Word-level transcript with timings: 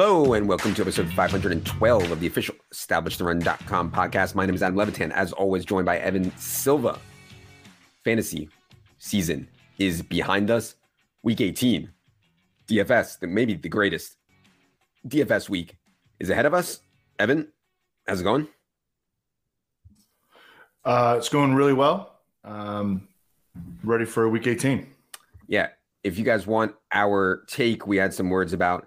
Hello 0.00 0.34
and 0.34 0.46
welcome 0.46 0.74
to 0.74 0.82
episode 0.82 1.12
512 1.12 2.12
of 2.12 2.20
the 2.20 2.28
official 2.28 2.54
EstablishTheRun.com 2.72 3.90
podcast. 3.90 4.36
My 4.36 4.46
name 4.46 4.54
is 4.54 4.62
Adam 4.62 4.76
Levitan, 4.76 5.10
as 5.10 5.32
always, 5.32 5.64
joined 5.64 5.86
by 5.86 5.98
Evan 5.98 6.30
Silva. 6.38 7.00
Fantasy 8.04 8.48
season 8.98 9.48
is 9.80 10.00
behind 10.02 10.52
us. 10.52 10.76
Week 11.24 11.40
18, 11.40 11.90
DFS, 12.68 13.28
maybe 13.28 13.54
the 13.54 13.68
greatest 13.68 14.14
DFS 15.08 15.48
week 15.48 15.76
is 16.20 16.30
ahead 16.30 16.46
of 16.46 16.54
us. 16.54 16.78
Evan, 17.18 17.48
how's 18.06 18.20
it 18.20 18.24
going? 18.24 18.46
Uh, 20.84 21.16
it's 21.18 21.28
going 21.28 21.56
really 21.56 21.72
well. 21.72 22.20
Um, 22.44 23.08
ready 23.82 24.04
for 24.04 24.28
week 24.28 24.46
18. 24.46 24.86
Yeah. 25.48 25.70
If 26.04 26.18
you 26.18 26.24
guys 26.24 26.46
want 26.46 26.76
our 26.92 27.42
take, 27.48 27.88
we 27.88 27.96
had 27.96 28.14
some 28.14 28.30
words 28.30 28.52
about 28.52 28.86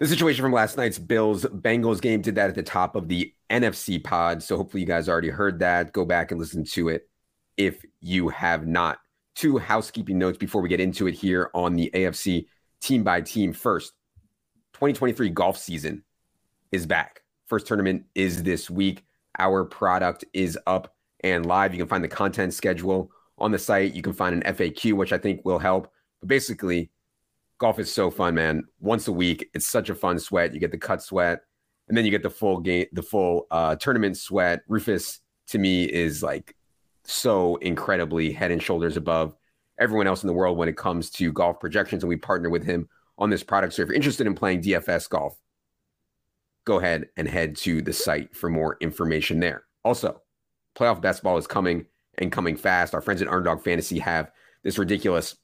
the 0.00 0.06
situation 0.06 0.42
from 0.42 0.52
last 0.52 0.76
night's 0.76 0.98
Bills 0.98 1.44
Bengals 1.44 2.00
game. 2.00 2.20
Did 2.20 2.34
that 2.34 2.48
at 2.48 2.54
the 2.54 2.62
top 2.62 2.96
of 2.96 3.08
the 3.08 3.32
NFC 3.50 4.02
pod. 4.02 4.42
So 4.42 4.56
hopefully 4.56 4.80
you 4.80 4.86
guys 4.86 5.08
already 5.08 5.30
heard 5.30 5.60
that. 5.60 5.92
Go 5.92 6.04
back 6.04 6.30
and 6.30 6.40
listen 6.40 6.64
to 6.64 6.88
it 6.88 7.08
if 7.56 7.84
you 8.00 8.28
have 8.28 8.66
not. 8.66 8.98
Two 9.34 9.58
housekeeping 9.58 10.18
notes 10.18 10.38
before 10.38 10.62
we 10.62 10.68
get 10.68 10.80
into 10.80 11.06
it 11.06 11.14
here 11.14 11.50
on 11.54 11.74
the 11.74 11.90
AFC 11.94 12.46
team 12.80 13.02
by 13.02 13.20
team. 13.20 13.52
First, 13.52 13.92
2023 14.74 15.30
golf 15.30 15.56
season 15.56 16.04
is 16.72 16.86
back. 16.86 17.22
First 17.46 17.66
tournament 17.66 18.04
is 18.14 18.42
this 18.42 18.70
week. 18.70 19.04
Our 19.38 19.64
product 19.64 20.24
is 20.32 20.58
up 20.66 20.94
and 21.22 21.46
live. 21.46 21.72
You 21.72 21.78
can 21.78 21.88
find 21.88 22.04
the 22.04 22.08
content 22.08 22.54
schedule 22.54 23.10
on 23.38 23.50
the 23.50 23.58
site. 23.58 23.94
You 23.94 24.02
can 24.02 24.12
find 24.12 24.34
an 24.34 24.54
FAQ, 24.54 24.94
which 24.94 25.12
I 25.12 25.18
think 25.18 25.44
will 25.44 25.58
help. 25.58 25.90
But 26.20 26.28
basically, 26.28 26.90
golf 27.58 27.78
is 27.78 27.92
so 27.92 28.10
fun, 28.10 28.34
man. 28.34 28.64
Once 28.80 29.08
a 29.08 29.12
week, 29.12 29.50
it's 29.54 29.66
such 29.66 29.90
a 29.90 29.94
fun 29.94 30.18
sweat. 30.18 30.54
You 30.54 30.60
get 30.60 30.70
the 30.70 30.78
cut 30.78 31.02
sweat, 31.02 31.40
and 31.88 31.96
then 31.96 32.04
you 32.04 32.10
get 32.10 32.22
the 32.22 32.30
full 32.30 32.60
game, 32.60 32.86
the 32.92 33.02
full 33.02 33.46
uh, 33.50 33.76
tournament 33.76 34.16
sweat. 34.16 34.62
Rufus 34.68 35.20
to 35.48 35.58
me 35.58 35.84
is 35.84 36.22
like 36.22 36.56
so 37.04 37.56
incredibly 37.56 38.32
head 38.32 38.50
and 38.50 38.62
shoulders 38.62 38.96
above 38.96 39.34
everyone 39.78 40.06
else 40.06 40.22
in 40.22 40.26
the 40.26 40.32
world 40.32 40.56
when 40.56 40.68
it 40.68 40.76
comes 40.76 41.10
to 41.10 41.32
golf 41.32 41.60
projections, 41.60 42.02
and 42.02 42.08
we 42.08 42.16
partner 42.16 42.50
with 42.50 42.64
him 42.64 42.88
on 43.18 43.30
this 43.30 43.42
product. 43.42 43.74
So 43.74 43.82
if 43.82 43.88
you're 43.88 43.96
interested 43.96 44.26
in 44.26 44.34
playing 44.34 44.62
DFS 44.62 45.08
golf, 45.08 45.38
go 46.64 46.78
ahead 46.78 47.08
and 47.16 47.28
head 47.28 47.56
to 47.56 47.82
the 47.82 47.92
site 47.92 48.34
for 48.34 48.48
more 48.48 48.76
information 48.80 49.40
there. 49.40 49.64
Also, 49.84 50.22
playoff 50.76 51.00
best 51.00 51.22
ball 51.22 51.36
is 51.36 51.46
coming 51.46 51.86
and 52.18 52.32
coming 52.32 52.56
fast. 52.56 52.94
Our 52.94 53.00
friends 53.00 53.22
at 53.22 53.28
Underdog 53.28 53.62
Fantasy 53.62 53.98
have 53.98 54.30
this 54.62 54.78
ridiculous 54.78 55.36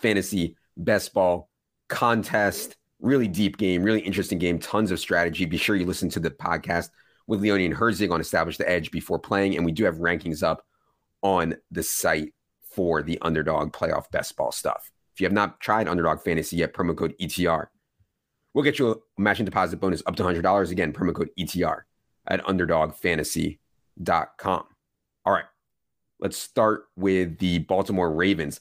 fantasy 0.00 0.56
best 0.84 1.14
ball 1.14 1.48
contest. 1.88 2.76
Really 3.00 3.28
deep 3.28 3.56
game, 3.56 3.82
really 3.82 4.00
interesting 4.00 4.38
game, 4.38 4.58
tons 4.58 4.90
of 4.90 5.00
strategy. 5.00 5.46
Be 5.46 5.56
sure 5.56 5.76
you 5.76 5.86
listen 5.86 6.10
to 6.10 6.20
the 6.20 6.30
podcast 6.30 6.90
with 7.26 7.40
Leone 7.40 7.62
and 7.62 7.74
Herzig 7.74 8.12
on 8.12 8.20
Establish 8.20 8.58
the 8.58 8.68
Edge 8.68 8.90
before 8.90 9.18
playing. 9.18 9.56
And 9.56 9.64
we 9.64 9.72
do 9.72 9.84
have 9.84 9.96
rankings 9.96 10.42
up 10.42 10.62
on 11.22 11.56
the 11.70 11.82
site 11.82 12.34
for 12.62 13.02
the 13.02 13.18
underdog 13.22 13.72
playoff 13.72 14.10
best 14.10 14.36
ball 14.36 14.52
stuff. 14.52 14.90
If 15.14 15.20
you 15.20 15.26
have 15.26 15.32
not 15.32 15.60
tried 15.60 15.88
underdog 15.88 16.20
fantasy 16.20 16.56
yet, 16.56 16.74
promo 16.74 16.96
code 16.96 17.14
ETR. 17.20 17.66
We'll 18.52 18.64
get 18.64 18.78
you 18.78 18.90
a 18.90 18.96
matching 19.18 19.44
deposit 19.44 19.80
bonus 19.80 20.02
up 20.06 20.16
to 20.16 20.22
$100. 20.22 20.70
Again, 20.70 20.92
promo 20.92 21.14
code 21.14 21.30
ETR 21.38 21.82
at 22.26 22.44
underdogfantasy.com. 22.44 24.64
All 25.24 25.32
right, 25.32 25.44
let's 26.18 26.36
start 26.36 26.84
with 26.96 27.38
the 27.38 27.58
Baltimore 27.58 28.12
Ravens 28.12 28.60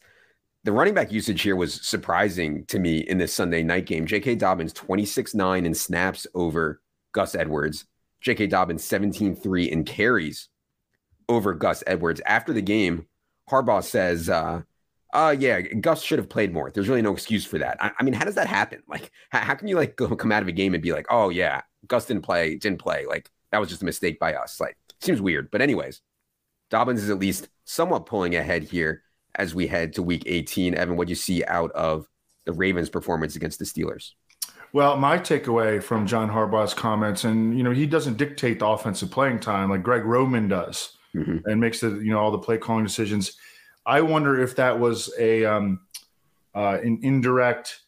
the 0.64 0.72
running 0.72 0.94
back 0.94 1.12
usage 1.12 1.42
here 1.42 1.56
was 1.56 1.74
surprising 1.88 2.66
to 2.66 2.80
me 2.80 3.00
in 3.00 3.18
this 3.18 3.34
Sunday 3.34 3.64
night 3.64 3.86
game. 3.86 4.06
J.K. 4.06 4.36
Dobbins 4.36 4.74
26 4.74 5.34
9 5.34 5.66
in 5.66 5.74
snaps 5.74 6.28
over 6.36 6.82
Gus 7.14 7.36
Edwards. 7.36 7.86
J.K. 8.22 8.48
Dobbins 8.48 8.84
17 8.84 9.36
3 9.36 9.72
in 9.72 9.84
carries 9.86 10.50
over 11.30 11.54
Gus 11.54 11.84
Edwards. 11.88 12.22
After 12.26 12.52
the 12.52 12.62
game, 12.62 13.08
Harbaugh 13.50 13.84
says, 13.84 14.30
uh, 14.30 14.62
uh, 15.14 15.36
yeah, 15.38 15.62
Gus 15.62 16.04
should 16.04 16.20
have 16.20 16.30
played 16.30 16.54
more. 16.54 16.70
There's 16.70 16.90
really 16.90 17.02
no 17.02 17.14
excuse 17.14 17.46
for 17.46 17.58
that. 17.60 17.78
I, 17.82 17.92
I 17.98 18.04
mean, 18.04 18.14
how 18.14 18.26
does 18.26 18.36
that 18.36 18.48
happen? 18.48 18.84
Like, 18.88 19.12
how, 19.30 19.40
how, 19.40 19.56
can 19.56 19.68
you 19.68 19.76
like 19.76 19.96
go 19.96 20.16
come 20.16 20.32
out 20.32 20.44
of 20.44 20.50
a 20.50 20.54
game 20.54 20.74
and 20.74 20.84
be 20.84 20.92
like, 20.92 21.08
oh 21.10 21.30
yeah, 21.30 21.62
Gus 21.88 22.06
didn't 22.06 22.24
play, 22.24 22.56
didn't 22.56 22.80
play. 22.80 23.06
Like 23.06 23.30
that 23.52 23.60
was 23.60 23.70
just 23.70 23.82
a 23.82 23.86
mistake 23.86 24.20
by 24.20 24.34
us. 24.34 24.60
Like, 24.60 24.78
seems 25.00 25.22
weird. 25.22 25.50
But 25.52 25.62
anyways, 25.62 26.02
Dobbins 26.70 27.02
is 27.02 27.10
at 27.10 27.18
least 27.18 27.48
somewhat 27.64 28.06
pulling 28.06 28.36
ahead 28.36 28.64
here 28.64 29.04
as 29.36 29.56
we 29.56 29.68
head 29.68 29.94
to 29.94 30.04
week 30.04 30.24
18. 30.26 30.76
Evan, 30.76 30.98
what 30.98 31.08
do 31.08 31.12
you 31.12 31.16
see 31.16 31.44
out 31.46 31.72
of 31.72 32.08
the 32.46 32.54
Ravens' 32.54 32.90
performance 32.90 33.36
against 33.36 33.60
the 33.60 33.66
Steelers? 33.66 34.12
Well, 34.72 34.98
my 34.98 35.18
takeaway 35.18 35.82
from 35.82 36.06
John 36.06 36.30
Harbaugh's 36.30 36.74
comments, 36.74 37.24
and 37.24 37.58
you 37.58 37.64
know, 37.64 37.72
he 37.72 37.88
doesn't 37.88 38.18
dictate 38.18 38.60
the 38.60 38.68
offensive 38.68 39.10
playing 39.10 39.40
time 39.40 39.70
like 39.70 39.82
Greg 39.82 40.06
Roman 40.06 40.48
does, 40.48 40.96
mm-hmm. 41.16 41.38
and 41.46 41.60
makes 41.60 41.80
the 41.80 41.90
you 41.90 42.12
know 42.12 42.20
all 42.20 42.32
the 42.32 42.38
play 42.38 42.58
calling 42.58 42.86
decisions. 42.86 43.36
I 43.86 44.02
wonder 44.02 44.40
if 44.40 44.56
that 44.58 44.80
was 44.80 45.12
a 45.18 45.46
um, 45.46 45.82
uh, 46.54 46.78
an 46.84 47.00
indirect 47.02 47.80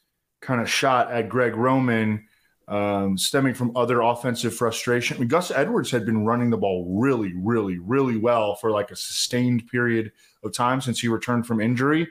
kind 0.41 0.59
of 0.59 0.69
shot 0.69 1.11
at 1.11 1.29
Greg 1.29 1.55
Roman, 1.55 2.27
um, 2.71 3.17
stemming 3.17 3.53
from 3.53 3.75
other 3.75 3.99
offensive 3.99 4.55
frustration. 4.55 5.17
I 5.17 5.19
mean, 5.19 5.27
Gus 5.27 5.51
Edwards 5.51 5.91
had 5.91 6.05
been 6.05 6.25
running 6.25 6.49
the 6.49 6.57
ball 6.57 6.87
really, 6.97 7.33
really, 7.35 7.77
really 7.79 8.17
well 8.17 8.55
for 8.55 8.71
like 8.71 8.91
a 8.91 8.95
sustained 8.95 9.67
period 9.67 10.13
of 10.41 10.53
time 10.53 10.79
since 10.79 10.99
he 11.01 11.09
returned 11.09 11.45
from 11.45 11.59
injury. 11.59 12.07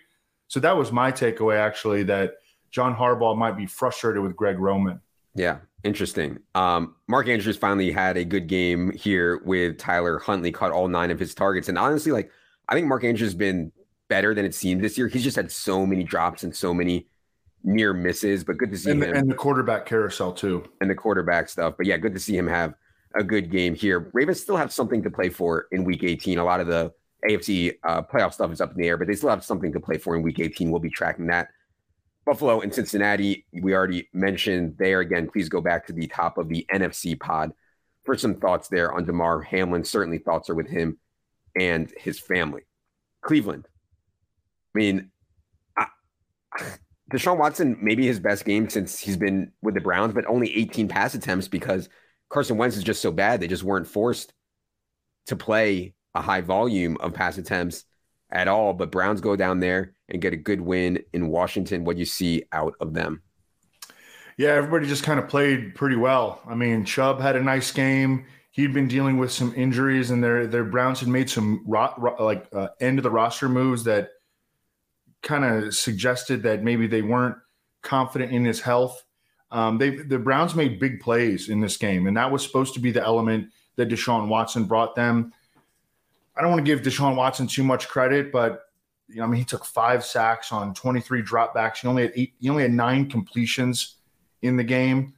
So 0.48 0.60
that 0.60 0.76
was 0.76 0.92
my 0.92 1.12
takeaway, 1.12 1.56
actually, 1.56 2.02
that 2.04 2.34
John 2.70 2.94
Harbaugh 2.94 3.36
might 3.38 3.56
be 3.56 3.64
frustrated 3.64 4.22
with 4.22 4.36
Greg 4.36 4.58
Roman. 4.58 5.00
Yeah, 5.34 5.58
interesting. 5.82 6.40
Um, 6.54 6.94
Mark 7.08 7.26
Andrews 7.26 7.56
finally 7.56 7.90
had 7.90 8.18
a 8.18 8.24
good 8.24 8.46
game 8.46 8.92
here 8.92 9.40
with 9.44 9.78
Tyler 9.78 10.18
Huntley, 10.18 10.52
caught 10.52 10.72
all 10.72 10.88
nine 10.88 11.10
of 11.10 11.18
his 11.18 11.34
targets. 11.34 11.70
And 11.70 11.78
honestly, 11.78 12.12
like, 12.12 12.30
I 12.68 12.74
think 12.74 12.86
Mark 12.86 13.02
Andrews 13.02 13.30
has 13.30 13.34
been 13.34 13.72
better 14.10 14.34
than 14.34 14.44
it 14.44 14.54
seemed 14.54 14.84
this 14.84 14.98
year. 14.98 15.08
He's 15.08 15.24
just 15.24 15.36
had 15.36 15.50
so 15.50 15.86
many 15.86 16.04
drops 16.04 16.42
and 16.42 16.54
so 16.54 16.74
many 16.74 17.06
near 17.62 17.92
misses, 17.92 18.44
but 18.44 18.56
good 18.56 18.70
to 18.70 18.78
see 18.78 18.90
and 18.90 19.02
him. 19.02 19.14
And 19.14 19.30
the 19.30 19.34
quarterback 19.34 19.86
carousel, 19.86 20.32
too. 20.32 20.64
And 20.80 20.90
the 20.90 20.94
quarterback 20.94 21.48
stuff. 21.48 21.74
But 21.76 21.86
yeah, 21.86 21.96
good 21.96 22.14
to 22.14 22.20
see 22.20 22.36
him 22.36 22.46
have 22.46 22.74
a 23.14 23.24
good 23.24 23.50
game 23.50 23.74
here. 23.74 24.10
Ravens 24.12 24.40
still 24.40 24.56
have 24.56 24.72
something 24.72 25.02
to 25.02 25.10
play 25.10 25.28
for 25.28 25.66
in 25.72 25.84
week 25.84 26.04
18. 26.04 26.38
A 26.38 26.44
lot 26.44 26.60
of 26.60 26.66
the 26.66 26.92
AFC 27.28 27.74
uh, 27.84 28.02
playoff 28.02 28.34
stuff 28.34 28.52
is 28.52 28.60
up 28.60 28.72
in 28.72 28.78
the 28.78 28.88
air, 28.88 28.96
but 28.96 29.06
they 29.06 29.14
still 29.14 29.30
have 29.30 29.44
something 29.44 29.72
to 29.72 29.80
play 29.80 29.98
for 29.98 30.16
in 30.16 30.22
Week 30.22 30.38
18. 30.38 30.70
We'll 30.70 30.80
be 30.80 30.90
tracking 30.90 31.26
that. 31.26 31.48
Buffalo 32.24 32.60
and 32.60 32.72
Cincinnati, 32.72 33.46
we 33.52 33.74
already 33.74 34.08
mentioned 34.12 34.76
there. 34.78 35.00
Again, 35.00 35.28
please 35.30 35.48
go 35.48 35.60
back 35.60 35.86
to 35.86 35.92
the 35.92 36.06
top 36.06 36.38
of 36.38 36.48
the 36.48 36.66
NFC 36.72 37.18
pod 37.18 37.52
for 38.04 38.16
some 38.16 38.34
thoughts 38.34 38.68
there 38.68 38.92
on 38.92 39.04
Damar 39.04 39.40
Hamlin. 39.42 39.84
Certainly, 39.84 40.18
thoughts 40.18 40.48
are 40.50 40.54
with 40.54 40.68
him 40.68 40.98
and 41.58 41.92
his 41.96 42.20
family. 42.20 42.62
Cleveland. 43.22 43.66
I 44.74 44.78
mean, 44.78 45.10
I, 45.76 45.86
Deshaun 47.10 47.38
Watson, 47.38 47.76
maybe 47.80 48.06
his 48.06 48.20
best 48.20 48.44
game 48.44 48.68
since 48.68 48.98
he's 48.98 49.16
been 49.16 49.52
with 49.62 49.74
the 49.74 49.80
Browns, 49.80 50.14
but 50.14 50.26
only 50.26 50.56
18 50.56 50.88
pass 50.88 51.14
attempts 51.14 51.48
because 51.48 51.88
Carson 52.28 52.56
Wentz 52.56 52.76
is 52.76 52.84
just 52.84 53.02
so 53.02 53.10
bad. 53.10 53.40
They 53.40 53.48
just 53.48 53.64
weren't 53.64 53.88
forced 53.88 54.32
to 55.26 55.36
play 55.36 55.94
a 56.14 56.20
high 56.20 56.40
volume 56.40 56.96
of 57.00 57.12
pass 57.12 57.36
attempts 57.38 57.84
at 58.30 58.48
all. 58.48 58.72
But 58.72 58.92
Browns 58.92 59.20
go 59.20 59.34
down 59.36 59.60
there 59.60 59.94
and 60.08 60.22
get 60.22 60.32
a 60.32 60.36
good 60.36 60.60
win 60.60 61.00
in 61.12 61.28
Washington. 61.28 61.84
What 61.84 61.96
you 61.98 62.04
see 62.04 62.44
out 62.52 62.74
of 62.80 62.94
them? 62.94 63.22
Yeah, 64.36 64.50
everybody 64.50 64.86
just 64.86 65.04
kind 65.04 65.20
of 65.20 65.28
played 65.28 65.74
pretty 65.74 65.96
well. 65.96 66.40
I 66.48 66.54
mean, 66.54 66.84
Chubb 66.84 67.20
had 67.20 67.36
a 67.36 67.42
nice 67.42 67.72
game. 67.72 68.24
He'd 68.52 68.72
been 68.72 68.88
dealing 68.88 69.18
with 69.18 69.30
some 69.30 69.52
injuries, 69.54 70.10
and 70.10 70.24
their 70.24 70.46
their 70.46 70.64
Browns 70.64 71.00
had 71.00 71.08
made 71.08 71.28
some 71.28 71.62
ro- 71.66 71.94
ro- 71.98 72.16
like 72.24 72.46
uh, 72.52 72.68
end 72.80 72.98
of 72.98 73.02
the 73.02 73.10
roster 73.10 73.48
moves 73.48 73.84
that 73.84 74.10
kind 75.22 75.44
of 75.44 75.74
suggested 75.74 76.42
that 76.42 76.62
maybe 76.62 76.86
they 76.86 77.02
weren't 77.02 77.36
confident 77.82 78.32
in 78.32 78.44
his 78.44 78.60
health. 78.60 79.04
Um, 79.50 79.78
they 79.78 79.90
the 79.90 80.18
Browns 80.18 80.54
made 80.54 80.78
big 80.78 81.00
plays 81.00 81.48
in 81.48 81.60
this 81.60 81.76
game, 81.76 82.06
and 82.06 82.16
that 82.16 82.30
was 82.30 82.42
supposed 82.42 82.74
to 82.74 82.80
be 82.80 82.92
the 82.92 83.02
element 83.02 83.48
that 83.76 83.88
Deshaun 83.88 84.28
Watson 84.28 84.64
brought 84.64 84.94
them. 84.94 85.32
I 86.36 86.42
don't 86.42 86.50
want 86.50 86.64
to 86.64 86.70
give 86.70 86.82
Deshaun 86.82 87.16
Watson 87.16 87.46
too 87.46 87.64
much 87.64 87.88
credit, 87.88 88.30
but 88.30 88.62
you 89.08 89.16
know, 89.16 89.24
I 89.24 89.26
mean, 89.26 89.38
he 89.38 89.44
took 89.44 89.64
five 89.64 90.04
sacks 90.04 90.52
on 90.52 90.72
23 90.72 91.22
dropbacks. 91.22 91.78
He 91.78 91.88
only 91.88 92.02
had 92.02 92.12
eight, 92.14 92.34
he 92.40 92.48
only 92.48 92.62
had 92.62 92.72
nine 92.72 93.10
completions 93.10 93.96
in 94.42 94.56
the 94.56 94.64
game. 94.64 95.14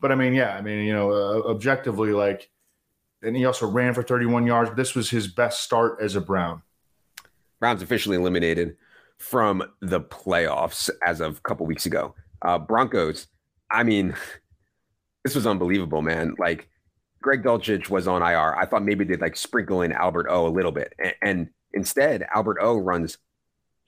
But 0.00 0.12
I 0.12 0.14
mean, 0.16 0.34
yeah, 0.34 0.54
I 0.54 0.60
mean, 0.60 0.84
you 0.84 0.92
know, 0.92 1.12
uh, 1.12 1.50
objectively, 1.50 2.12
like, 2.12 2.50
and 3.22 3.36
he 3.36 3.44
also 3.44 3.66
ran 3.66 3.94
for 3.94 4.02
31 4.02 4.46
yards. 4.46 4.70
This 4.76 4.94
was 4.94 5.08
his 5.08 5.28
best 5.28 5.62
start 5.62 5.98
as 6.00 6.16
a 6.16 6.20
Brown. 6.20 6.62
Browns 7.60 7.82
officially 7.82 8.16
eliminated 8.16 8.76
from 9.18 9.62
the 9.80 10.00
playoffs 10.00 10.90
as 11.04 11.20
of 11.20 11.38
a 11.38 11.40
couple 11.40 11.66
weeks 11.66 11.86
ago. 11.86 12.14
Uh, 12.42 12.58
Broncos, 12.58 13.26
I 13.70 13.82
mean, 13.82 14.14
this 15.24 15.34
was 15.34 15.46
unbelievable, 15.46 16.02
man. 16.02 16.34
Like 16.38 16.68
Greg 17.22 17.42
Dulcich 17.42 17.88
was 17.88 18.06
on 18.06 18.22
IR, 18.22 18.56
I 18.56 18.66
thought 18.66 18.84
maybe 18.84 19.04
they'd 19.04 19.20
like 19.20 19.36
sprinkle 19.36 19.82
in 19.82 19.92
Albert 19.92 20.28
O 20.30 20.46
a 20.46 20.48
little 20.48 20.72
bit. 20.72 20.92
And, 20.98 21.14
and 21.22 21.48
instead, 21.72 22.26
Albert 22.34 22.58
O 22.60 22.76
runs 22.76 23.18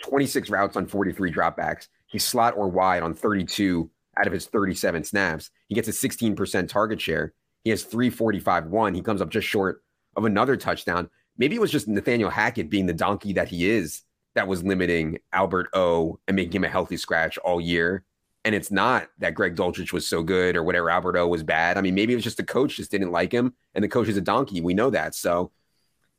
26 0.02 0.50
routes 0.50 0.76
on 0.76 0.86
43 0.86 1.32
dropbacks. 1.32 1.88
He's 2.06 2.24
slot 2.24 2.56
or 2.56 2.68
wide 2.68 3.02
on 3.02 3.14
32 3.14 3.90
out 4.18 4.26
of 4.26 4.32
his 4.32 4.46
37 4.46 5.04
snaps. 5.04 5.50
He 5.68 5.74
gets 5.74 5.88
a 5.88 5.92
16% 5.92 6.68
target 6.68 7.00
share. 7.00 7.32
He 7.64 7.70
has 7.70 7.84
345 7.84 8.66
1. 8.66 8.94
He 8.94 9.02
comes 9.02 9.20
up 9.20 9.28
just 9.28 9.46
short 9.46 9.82
of 10.16 10.24
another 10.24 10.56
touchdown. 10.56 11.10
Maybe 11.36 11.54
it 11.54 11.60
was 11.60 11.70
just 11.70 11.86
Nathaniel 11.86 12.30
Hackett 12.30 12.70
being 12.70 12.86
the 12.86 12.94
donkey 12.94 13.34
that 13.34 13.48
he 13.48 13.70
is 13.70 14.02
that 14.38 14.46
was 14.46 14.62
limiting 14.62 15.18
Albert 15.32 15.66
O 15.72 16.20
and 16.28 16.36
making 16.36 16.52
him 16.52 16.64
a 16.64 16.68
healthy 16.68 16.96
scratch 16.96 17.38
all 17.38 17.60
year. 17.60 18.04
And 18.44 18.54
it's 18.54 18.70
not 18.70 19.08
that 19.18 19.34
Greg 19.34 19.56
Dulcich 19.56 19.92
was 19.92 20.06
so 20.06 20.22
good 20.22 20.56
or 20.56 20.62
whatever 20.62 20.90
Albert 20.90 21.16
O 21.16 21.26
was 21.26 21.42
bad. 21.42 21.76
I 21.76 21.80
mean, 21.80 21.96
maybe 21.96 22.12
it 22.12 22.16
was 22.16 22.24
just 22.24 22.36
the 22.36 22.44
coach 22.44 22.76
just 22.76 22.92
didn't 22.92 23.10
like 23.10 23.32
him 23.32 23.52
and 23.74 23.82
the 23.82 23.88
coach 23.88 24.06
is 24.06 24.16
a 24.16 24.20
donkey. 24.20 24.60
We 24.60 24.74
know 24.74 24.90
that. 24.90 25.16
So 25.16 25.50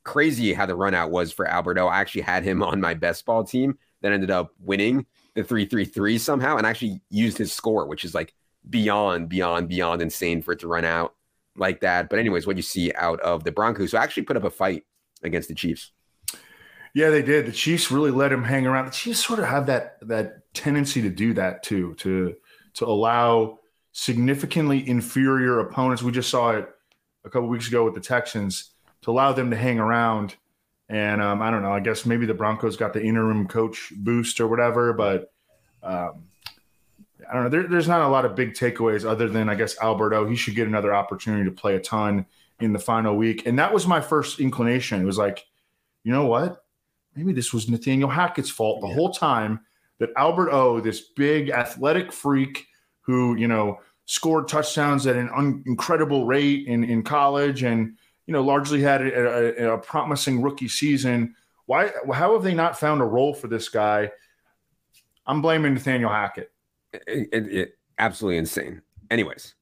crazy 0.04 0.52
how 0.52 0.66
the 0.66 0.74
run 0.74 0.92
out 0.92 1.10
was 1.10 1.32
for 1.32 1.46
Albert 1.46 1.78
O. 1.78 1.86
I 1.86 1.98
actually 1.98 2.20
had 2.20 2.44
him 2.44 2.62
on 2.62 2.78
my 2.78 2.92
best 2.92 3.24
ball 3.24 3.42
team 3.42 3.78
that 4.02 4.12
ended 4.12 4.30
up 4.30 4.52
winning 4.60 5.06
the 5.34 5.42
333 5.42 6.18
somehow 6.18 6.58
and 6.58 6.66
actually 6.66 7.00
used 7.08 7.38
his 7.38 7.54
score, 7.54 7.86
which 7.86 8.04
is 8.04 8.14
like 8.14 8.34
beyond, 8.68 9.30
beyond, 9.30 9.66
beyond 9.70 10.02
insane 10.02 10.42
for 10.42 10.52
it 10.52 10.58
to 10.58 10.68
run 10.68 10.84
out 10.84 11.14
like 11.56 11.80
that. 11.80 12.10
But, 12.10 12.18
anyways, 12.18 12.46
what 12.46 12.56
you 12.56 12.62
see 12.62 12.92
out 12.92 13.18
of 13.20 13.44
the 13.44 13.52
Broncos, 13.52 13.92
who 13.92 13.96
actually 13.96 14.24
put 14.24 14.36
up 14.36 14.44
a 14.44 14.50
fight 14.50 14.84
against 15.22 15.48
the 15.48 15.54
Chiefs. 15.54 15.92
Yeah, 16.94 17.10
they 17.10 17.22
did. 17.22 17.46
The 17.46 17.52
Chiefs 17.52 17.90
really 17.90 18.10
let 18.10 18.32
him 18.32 18.42
hang 18.42 18.66
around. 18.66 18.86
The 18.86 18.92
Chiefs 18.92 19.24
sort 19.24 19.38
of 19.38 19.46
have 19.46 19.66
that 19.66 19.96
that 20.08 20.52
tendency 20.54 21.02
to 21.02 21.10
do 21.10 21.34
that 21.34 21.62
too, 21.62 21.94
to 21.98 22.34
to 22.74 22.86
allow 22.86 23.58
significantly 23.92 24.88
inferior 24.88 25.60
opponents. 25.60 26.02
We 26.02 26.12
just 26.12 26.30
saw 26.30 26.50
it 26.50 26.68
a 27.24 27.30
couple 27.30 27.48
weeks 27.48 27.68
ago 27.68 27.84
with 27.84 27.94
the 27.94 28.00
Texans 28.00 28.70
to 29.02 29.10
allow 29.10 29.32
them 29.32 29.50
to 29.50 29.56
hang 29.56 29.78
around. 29.78 30.36
And 30.88 31.22
um, 31.22 31.40
I 31.40 31.50
don't 31.50 31.62
know. 31.62 31.72
I 31.72 31.80
guess 31.80 32.04
maybe 32.04 32.26
the 32.26 32.34
Broncos 32.34 32.76
got 32.76 32.92
the 32.92 33.02
interim 33.02 33.46
coach 33.46 33.92
boost 33.96 34.40
or 34.40 34.48
whatever, 34.48 34.92
but 34.92 35.32
um, 35.82 36.24
I 37.28 37.34
don't 37.34 37.44
know. 37.44 37.48
There, 37.48 37.68
there's 37.68 37.88
not 37.88 38.00
a 38.00 38.08
lot 38.08 38.24
of 38.24 38.34
big 38.34 38.54
takeaways 38.54 39.04
other 39.04 39.28
than 39.28 39.48
I 39.48 39.54
guess 39.54 39.78
Albert 39.78 40.14
O. 40.14 40.26
He 40.26 40.34
should 40.34 40.56
get 40.56 40.66
another 40.66 40.92
opportunity 40.92 41.44
to 41.44 41.52
play 41.52 41.76
a 41.76 41.80
ton 41.80 42.26
in 42.58 42.72
the 42.72 42.78
final 42.78 43.16
week. 43.16 43.46
And 43.46 43.58
that 43.58 43.72
was 43.72 43.86
my 43.86 44.00
first 44.00 44.40
inclination. 44.40 45.00
It 45.00 45.04
was 45.04 45.18
like, 45.18 45.46
you 46.02 46.12
know 46.12 46.26
what? 46.26 46.64
Maybe 47.16 47.32
this 47.32 47.52
was 47.52 47.68
Nathaniel 47.68 48.08
Hackett's 48.08 48.50
fault 48.50 48.80
the 48.80 48.88
yeah. 48.88 48.94
whole 48.94 49.12
time 49.12 49.60
that 49.98 50.10
Albert 50.16 50.50
O, 50.50 50.80
this 50.80 51.00
big 51.00 51.50
athletic 51.50 52.12
freak 52.12 52.66
who, 53.00 53.36
you 53.36 53.48
know, 53.48 53.78
scored 54.06 54.48
touchdowns 54.48 55.06
at 55.06 55.16
an 55.16 55.30
un- 55.34 55.62
incredible 55.66 56.26
rate 56.26 56.66
in, 56.66 56.84
in 56.84 57.02
college 57.02 57.62
and, 57.62 57.96
you 58.26 58.32
know, 58.32 58.42
largely 58.42 58.80
had 58.80 59.02
a, 59.02 59.64
a, 59.64 59.74
a 59.74 59.78
promising 59.78 60.42
rookie 60.42 60.68
season. 60.68 61.34
Why, 61.66 61.92
how 62.12 62.32
have 62.32 62.42
they 62.42 62.54
not 62.54 62.78
found 62.78 63.00
a 63.00 63.04
role 63.04 63.34
for 63.34 63.46
this 63.46 63.68
guy? 63.68 64.10
I'm 65.26 65.42
blaming 65.42 65.74
Nathaniel 65.74 66.10
Hackett. 66.10 66.50
It, 66.92 67.28
it, 67.32 67.52
it, 67.52 67.78
absolutely 67.98 68.38
insane. 68.38 68.82
Anyways, 69.10 69.54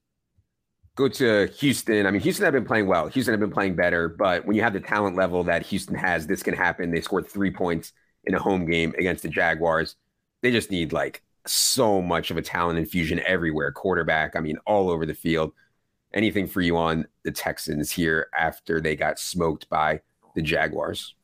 go 0.99 1.07
to 1.07 1.47
Houston. 1.59 2.05
I 2.05 2.11
mean, 2.11 2.19
Houston 2.21 2.43
have 2.43 2.53
been 2.53 2.65
playing 2.65 2.85
well. 2.85 3.07
Houston 3.07 3.31
have 3.31 3.39
been 3.39 3.51
playing 3.51 3.75
better, 3.75 4.09
but 4.09 4.45
when 4.45 4.57
you 4.57 4.61
have 4.61 4.73
the 4.73 4.81
talent 4.81 5.15
level 5.15 5.45
that 5.45 5.65
Houston 5.67 5.95
has, 5.95 6.27
this 6.27 6.43
can 6.43 6.53
happen. 6.53 6.91
They 6.91 6.99
scored 6.99 7.25
three 7.25 7.51
points 7.51 7.93
in 8.25 8.35
a 8.35 8.39
home 8.39 8.69
game 8.69 8.93
against 8.97 9.23
the 9.23 9.29
Jaguars. 9.29 9.95
They 10.41 10.51
just 10.51 10.69
need 10.69 10.91
like 10.91 11.23
so 11.45 12.01
much 12.01 12.31
of 12.31 12.37
a 12.37 12.41
talent 12.41 12.79
infusion 12.79 13.21
everywhere. 13.25 13.71
Quarterback, 13.71 14.35
I 14.35 14.41
mean, 14.41 14.57
all 14.67 14.89
over 14.89 15.05
the 15.05 15.13
field. 15.13 15.53
Anything 16.13 16.47
for 16.47 16.59
you 16.59 16.75
on 16.75 17.07
the 17.23 17.31
Texans 17.31 17.91
here 17.91 18.27
after 18.37 18.81
they 18.81 18.97
got 18.97 19.19
smoked 19.19 19.69
by 19.69 20.01
the 20.35 20.41
Jaguars? 20.41 21.15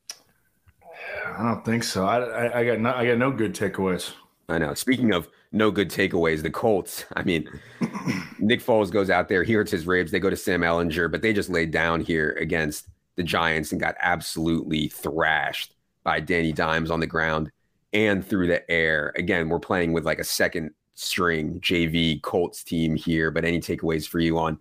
I 1.26 1.44
don't 1.44 1.66
think 1.66 1.84
so. 1.84 2.06
I, 2.06 2.20
I, 2.20 2.60
I 2.60 2.66
got 2.66 2.80
no, 2.80 2.94
I 2.94 3.06
got 3.08 3.18
no 3.18 3.32
good 3.32 3.54
takeaways. 3.54 4.14
I 4.48 4.58
know. 4.58 4.74
Speaking 4.74 5.14
of 5.14 5.28
no 5.56 5.72
good 5.72 5.90
takeaways. 5.90 6.44
The 6.44 6.52
Colts, 6.52 7.06
I 7.16 7.24
mean, 7.24 7.50
Nick 8.40 8.62
Foles 8.62 8.92
goes 8.92 9.10
out 9.10 9.30
there, 9.30 9.44
he 9.44 9.54
hurts 9.54 9.72
his 9.72 9.88
ribs. 9.88 10.12
They 10.12 10.20
go 10.20 10.30
to 10.30 10.36
Sam 10.36 10.62
Ehlinger, 10.62 11.10
but 11.10 11.22
they 11.22 11.34
just 11.34 11.50
laid 11.50 11.72
down 11.72 12.02
here 12.02 12.38
against 12.40 12.90
the 13.16 13.24
Giants 13.24 13.72
and 13.72 13.82
got 13.82 13.96
absolutely 14.00 14.90
thrashed 14.90 15.74
by 16.04 16.20
Danny 16.20 16.52
Dimes 16.52 16.92
on 16.92 17.00
the 17.00 17.08
ground 17.08 17.52
and 17.94 18.26
through 18.26 18.48
the 18.48 18.70
air. 18.70 19.14
Again, 19.16 19.48
we're 19.48 19.60
playing 19.60 19.94
with 19.94 20.06
like 20.06 20.20
a 20.20 20.24
second 20.26 20.72
string 20.94 21.60
JV 21.62 22.22
Colts 22.22 22.64
team 22.64 22.96
here, 22.96 23.32
but 23.32 23.46
any 23.46 23.60
takeaways 23.60 24.08
for 24.08 24.20
you 24.20 24.38
on 24.38 24.60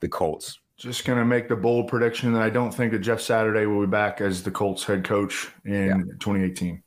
the 0.00 0.08
Colts? 0.08 0.58
Just 0.78 1.04
going 1.04 1.18
to 1.18 1.26
make 1.26 1.46
the 1.46 1.56
bold 1.56 1.88
prediction 1.88 2.32
that 2.32 2.40
I 2.40 2.48
don't 2.48 2.72
think 2.72 2.92
that 2.92 3.00
Jeff 3.00 3.20
Saturday 3.20 3.66
will 3.66 3.82
be 3.82 3.90
back 3.90 4.22
as 4.22 4.42
the 4.42 4.50
Colts 4.50 4.82
head 4.82 5.04
coach 5.04 5.50
in 5.66 5.72
yeah. 5.72 5.94
2018. 6.18 6.82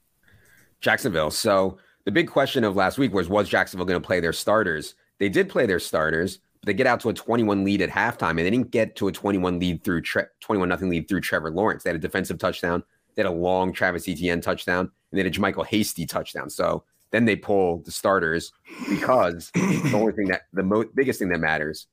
Jacksonville. 0.81 1.29
So 1.29 1.77
the 2.05 2.11
big 2.11 2.29
question 2.29 2.63
of 2.63 2.75
last 2.75 2.97
week 2.97 3.13
was 3.13 3.29
was 3.29 3.47
Jacksonville 3.47 3.85
going 3.85 4.01
to 4.01 4.05
play 4.05 4.19
their 4.19 4.33
starters? 4.33 4.95
They 5.19 5.29
did 5.29 5.49
play 5.49 5.65
their 5.65 5.79
starters, 5.79 6.39
but 6.61 6.67
they 6.67 6.73
get 6.73 6.87
out 6.87 6.99
to 7.01 7.09
a 7.09 7.13
21 7.13 7.63
lead 7.63 7.81
at 7.81 7.89
halftime, 7.89 8.31
and 8.31 8.39
they 8.39 8.49
didn't 8.49 8.71
get 8.71 8.95
to 8.97 9.07
a 9.07 9.11
21 9.11 9.59
lead 9.59 9.83
through 9.83 10.01
tre- 10.01 10.25
21 10.41 10.67
nothing 10.67 10.89
lead 10.89 11.07
through 11.07 11.21
Trevor 11.21 11.51
Lawrence. 11.51 11.83
They 11.83 11.89
had 11.89 11.97
a 11.97 11.99
defensive 11.99 12.37
touchdown, 12.37 12.83
they 13.15 13.21
had 13.23 13.31
a 13.31 13.35
long 13.35 13.71
Travis 13.71 14.07
Etienne 14.07 14.41
touchdown, 14.41 14.79
and 15.11 15.17
they 15.17 15.23
had 15.23 15.27
a 15.27 15.39
JaMycal 15.39 15.65
Hasty 15.65 16.05
touchdown. 16.05 16.49
So 16.49 16.83
then 17.11 17.25
they 17.25 17.35
pull 17.35 17.79
the 17.79 17.91
starters 17.91 18.51
because 18.89 19.51
the 19.53 19.91
only 19.93 20.13
thing 20.13 20.27
that 20.27 20.43
the 20.51 20.63
mo- 20.63 20.89
biggest 20.95 21.19
thing 21.19 21.29
that 21.29 21.39
matters 21.39 21.87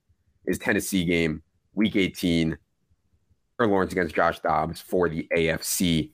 is 0.47 0.59
Tennessee 0.59 1.05
game, 1.05 1.43
week 1.75 1.95
18, 1.95 2.57
for 3.57 3.67
Lawrence 3.67 3.93
against 3.93 4.15
Josh 4.15 4.41
Dobbs 4.41 4.81
for 4.81 5.09
the 5.09 5.29
AFC 5.37 6.13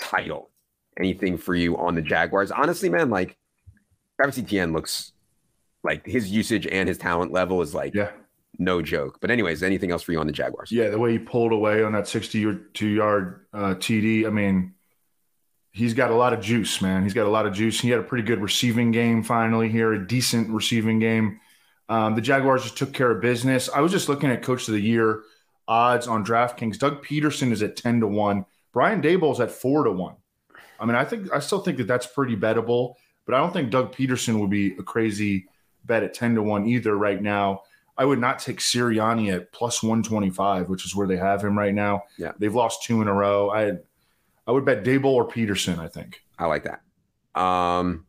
title 0.00 0.50
anything 0.98 1.38
for 1.38 1.54
you 1.54 1.76
on 1.76 1.94
the 1.94 2.02
Jaguars. 2.02 2.50
Honestly, 2.50 2.88
man, 2.88 3.10
like 3.10 3.36
Travis 4.16 4.38
Etienne 4.38 4.72
looks 4.72 5.12
like 5.82 6.04
his 6.06 6.30
usage 6.30 6.66
and 6.66 6.88
his 6.88 6.98
talent 6.98 7.32
level 7.32 7.62
is 7.62 7.74
like 7.74 7.94
yeah. 7.94 8.10
no 8.58 8.82
joke. 8.82 9.18
But 9.20 9.30
anyways, 9.30 9.62
anything 9.62 9.90
else 9.90 10.02
for 10.02 10.12
you 10.12 10.20
on 10.20 10.26
the 10.26 10.32
Jaguars? 10.32 10.70
Yeah, 10.70 10.88
the 10.88 10.98
way 10.98 11.12
he 11.12 11.18
pulled 11.18 11.52
away 11.52 11.82
on 11.82 11.92
that 11.92 12.06
62 12.06 12.86
yard 12.86 13.46
uh, 13.52 13.74
TD. 13.74 14.26
I 14.26 14.30
mean, 14.30 14.74
he's 15.72 15.94
got 15.94 16.10
a 16.10 16.14
lot 16.14 16.32
of 16.32 16.40
juice, 16.40 16.80
man. 16.82 17.02
He's 17.02 17.14
got 17.14 17.26
a 17.26 17.30
lot 17.30 17.46
of 17.46 17.54
juice. 17.54 17.80
He 17.80 17.90
had 17.90 18.00
a 18.00 18.04
pretty 18.04 18.24
good 18.24 18.40
receiving 18.40 18.90
game 18.90 19.22
finally 19.22 19.68
here, 19.68 19.92
a 19.92 20.06
decent 20.06 20.50
receiving 20.50 20.98
game. 20.98 21.40
Um, 21.88 22.14
the 22.14 22.20
Jaguars 22.20 22.62
just 22.62 22.76
took 22.76 22.92
care 22.92 23.10
of 23.10 23.20
business. 23.20 23.68
I 23.68 23.80
was 23.80 23.90
just 23.90 24.08
looking 24.08 24.30
at 24.30 24.42
Coach 24.42 24.68
of 24.68 24.74
the 24.74 24.80
Year 24.80 25.22
odds 25.66 26.06
on 26.06 26.24
DraftKings. 26.24 26.78
Doug 26.78 27.04
Pederson 27.04 27.52
is 27.52 27.62
at 27.62 27.76
10 27.76 28.00
to 28.00 28.06
1. 28.06 28.44
Brian 28.72 29.02
Daboll's 29.02 29.40
at 29.40 29.50
4 29.50 29.84
to 29.84 29.92
1. 29.92 30.14
I 30.80 30.86
mean, 30.86 30.96
I 30.96 31.04
think 31.04 31.32
I 31.32 31.38
still 31.38 31.60
think 31.60 31.78
that 31.78 31.86
that's 31.86 32.06
pretty 32.06 32.36
bettable, 32.36 32.94
but 33.26 33.34
I 33.34 33.38
don't 33.38 33.52
think 33.52 33.70
Doug 33.70 33.94
Pederson 33.94 34.40
would 34.40 34.50
be 34.50 34.74
a 34.76 34.82
crazy 34.82 35.46
bet 35.84 36.02
at 36.02 36.14
10 36.14 36.34
to 36.36 36.42
1 36.42 36.66
either 36.66 36.96
right 36.96 37.20
now. 37.20 37.62
I 37.96 38.04
would 38.04 38.18
not 38.18 38.38
take 38.38 38.60
Sirianni 38.60 39.32
at 39.32 39.52
plus 39.52 39.82
125, 39.82 40.70
which 40.70 40.86
is 40.86 40.96
where 40.96 41.06
they 41.06 41.18
have 41.18 41.44
him 41.44 41.56
right 41.56 41.74
now. 41.74 42.04
Yeah. 42.16 42.32
They've 42.38 42.54
lost 42.54 42.82
two 42.82 43.02
in 43.02 43.08
a 43.08 43.12
row. 43.12 43.50
I 43.50 43.72
I 44.46 44.52
would 44.52 44.64
bet 44.64 44.84
Daboll 44.84 45.12
or 45.12 45.28
Pederson. 45.28 45.78
I 45.78 45.88
think. 45.88 46.22
I 46.38 46.46
like 46.46 46.64
that. 46.64 47.40
Um 47.40 48.06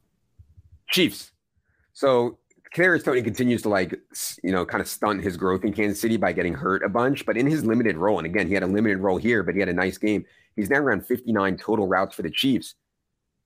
Chiefs. 0.88 1.32
So 1.94 2.40
Kadarius 2.74 3.04
Toney 3.04 3.22
continues 3.22 3.64
to 3.64 3.70
like, 3.70 4.00
you 4.44 4.52
know, 4.52 4.66
kind 4.66 4.82
of 4.82 4.88
stunt 4.88 5.22
his 5.22 5.36
growth 5.36 5.66
in 5.66 5.74
Kansas 5.74 6.00
City 6.00 6.16
by 6.16 6.32
getting 6.32 6.54
hurt 6.54 6.84
a 6.84 6.90
bunch. 6.90 7.26
But 7.26 7.36
in 7.36 7.46
his 7.46 7.66
limited 7.66 7.98
role, 7.98 8.18
and 8.18 8.26
again, 8.26 8.48
he 8.48 8.54
had 8.54 8.64
a 8.64 8.68
limited 8.68 9.00
role 9.00 9.18
here, 9.18 9.44
but 9.44 9.56
he 9.56 9.60
had 9.60 9.68
a 9.68 9.74
nice 9.74 9.98
game. 9.98 10.26
He's 10.56 10.70
now 10.70 10.80
around 10.80 11.06
59 11.06 11.58
total 11.58 11.88
routes 11.88 12.16
for 12.16 12.22
the 12.22 12.30
Chiefs. 12.30 12.76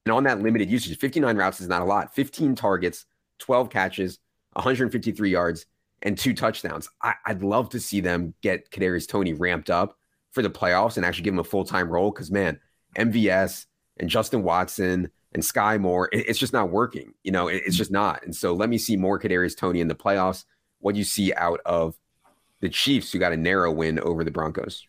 And 0.06 0.14
on 0.14 0.24
that 0.26 0.42
limited 0.42 0.70
usage, 0.70 0.98
59 0.98 1.36
routes 1.36 1.62
is 1.62 1.68
not 1.68 1.82
a 1.82 1.86
lot. 1.86 2.14
15 2.14 2.56
targets, 2.56 3.06
12 3.40 3.70
catches, 3.70 4.20
153 4.54 5.30
yards, 5.30 5.66
and 6.02 6.18
two 6.18 6.34
touchdowns. 6.34 6.90
I, 7.02 7.16
would 7.28 7.44
love 7.44 7.70
to 7.70 7.80
see 7.80 8.02
them 8.02 8.34
get 8.42 8.70
Kadarius 8.70 9.08
Toney 9.08 9.34
ramped 9.34 9.70
up 9.70 9.98
for 10.32 10.44
the 10.44 10.50
playoffs 10.50 10.98
and 10.98 11.06
actually 11.06 11.24
give 11.24 11.34
him 11.34 11.40
a 11.40 11.44
full 11.44 11.66
time 11.66 11.90
role. 11.90 12.12
Because 12.12 12.32
man, 12.32 12.60
MVS 12.96 13.66
and 13.98 14.10
Justin 14.10 14.44
Watson 14.44 15.10
and 15.34 15.44
Skyy 15.44 15.80
Moore, 15.80 16.10
it, 16.12 16.28
it's 16.28 16.40
just 16.40 16.54
not 16.54 16.70
working. 16.70 17.14
You 17.24 17.32
know, 17.32 17.48
it, 17.48 17.64
it's 17.66 17.78
just 17.78 17.92
not. 17.92 18.24
And 18.24 18.36
so 18.36 18.54
let 18.54 18.70
me 18.70 18.78
see 18.78 18.96
more 18.96 19.20
Kadarius 19.20 19.58
Toney 19.58 19.82
in 19.82 19.88
the 19.88 19.96
playoffs. 19.96 20.46
What 20.80 20.96
you 20.96 21.04
see 21.04 21.34
out 21.34 21.62
of 21.66 21.98
the 22.62 22.70
Chiefs, 22.70 23.12
who 23.12 23.18
got 23.18 23.34
a 23.34 23.38
narrow 23.38 23.72
win 23.72 24.00
over 24.00 24.24
the 24.24 24.32
Broncos. 24.32 24.86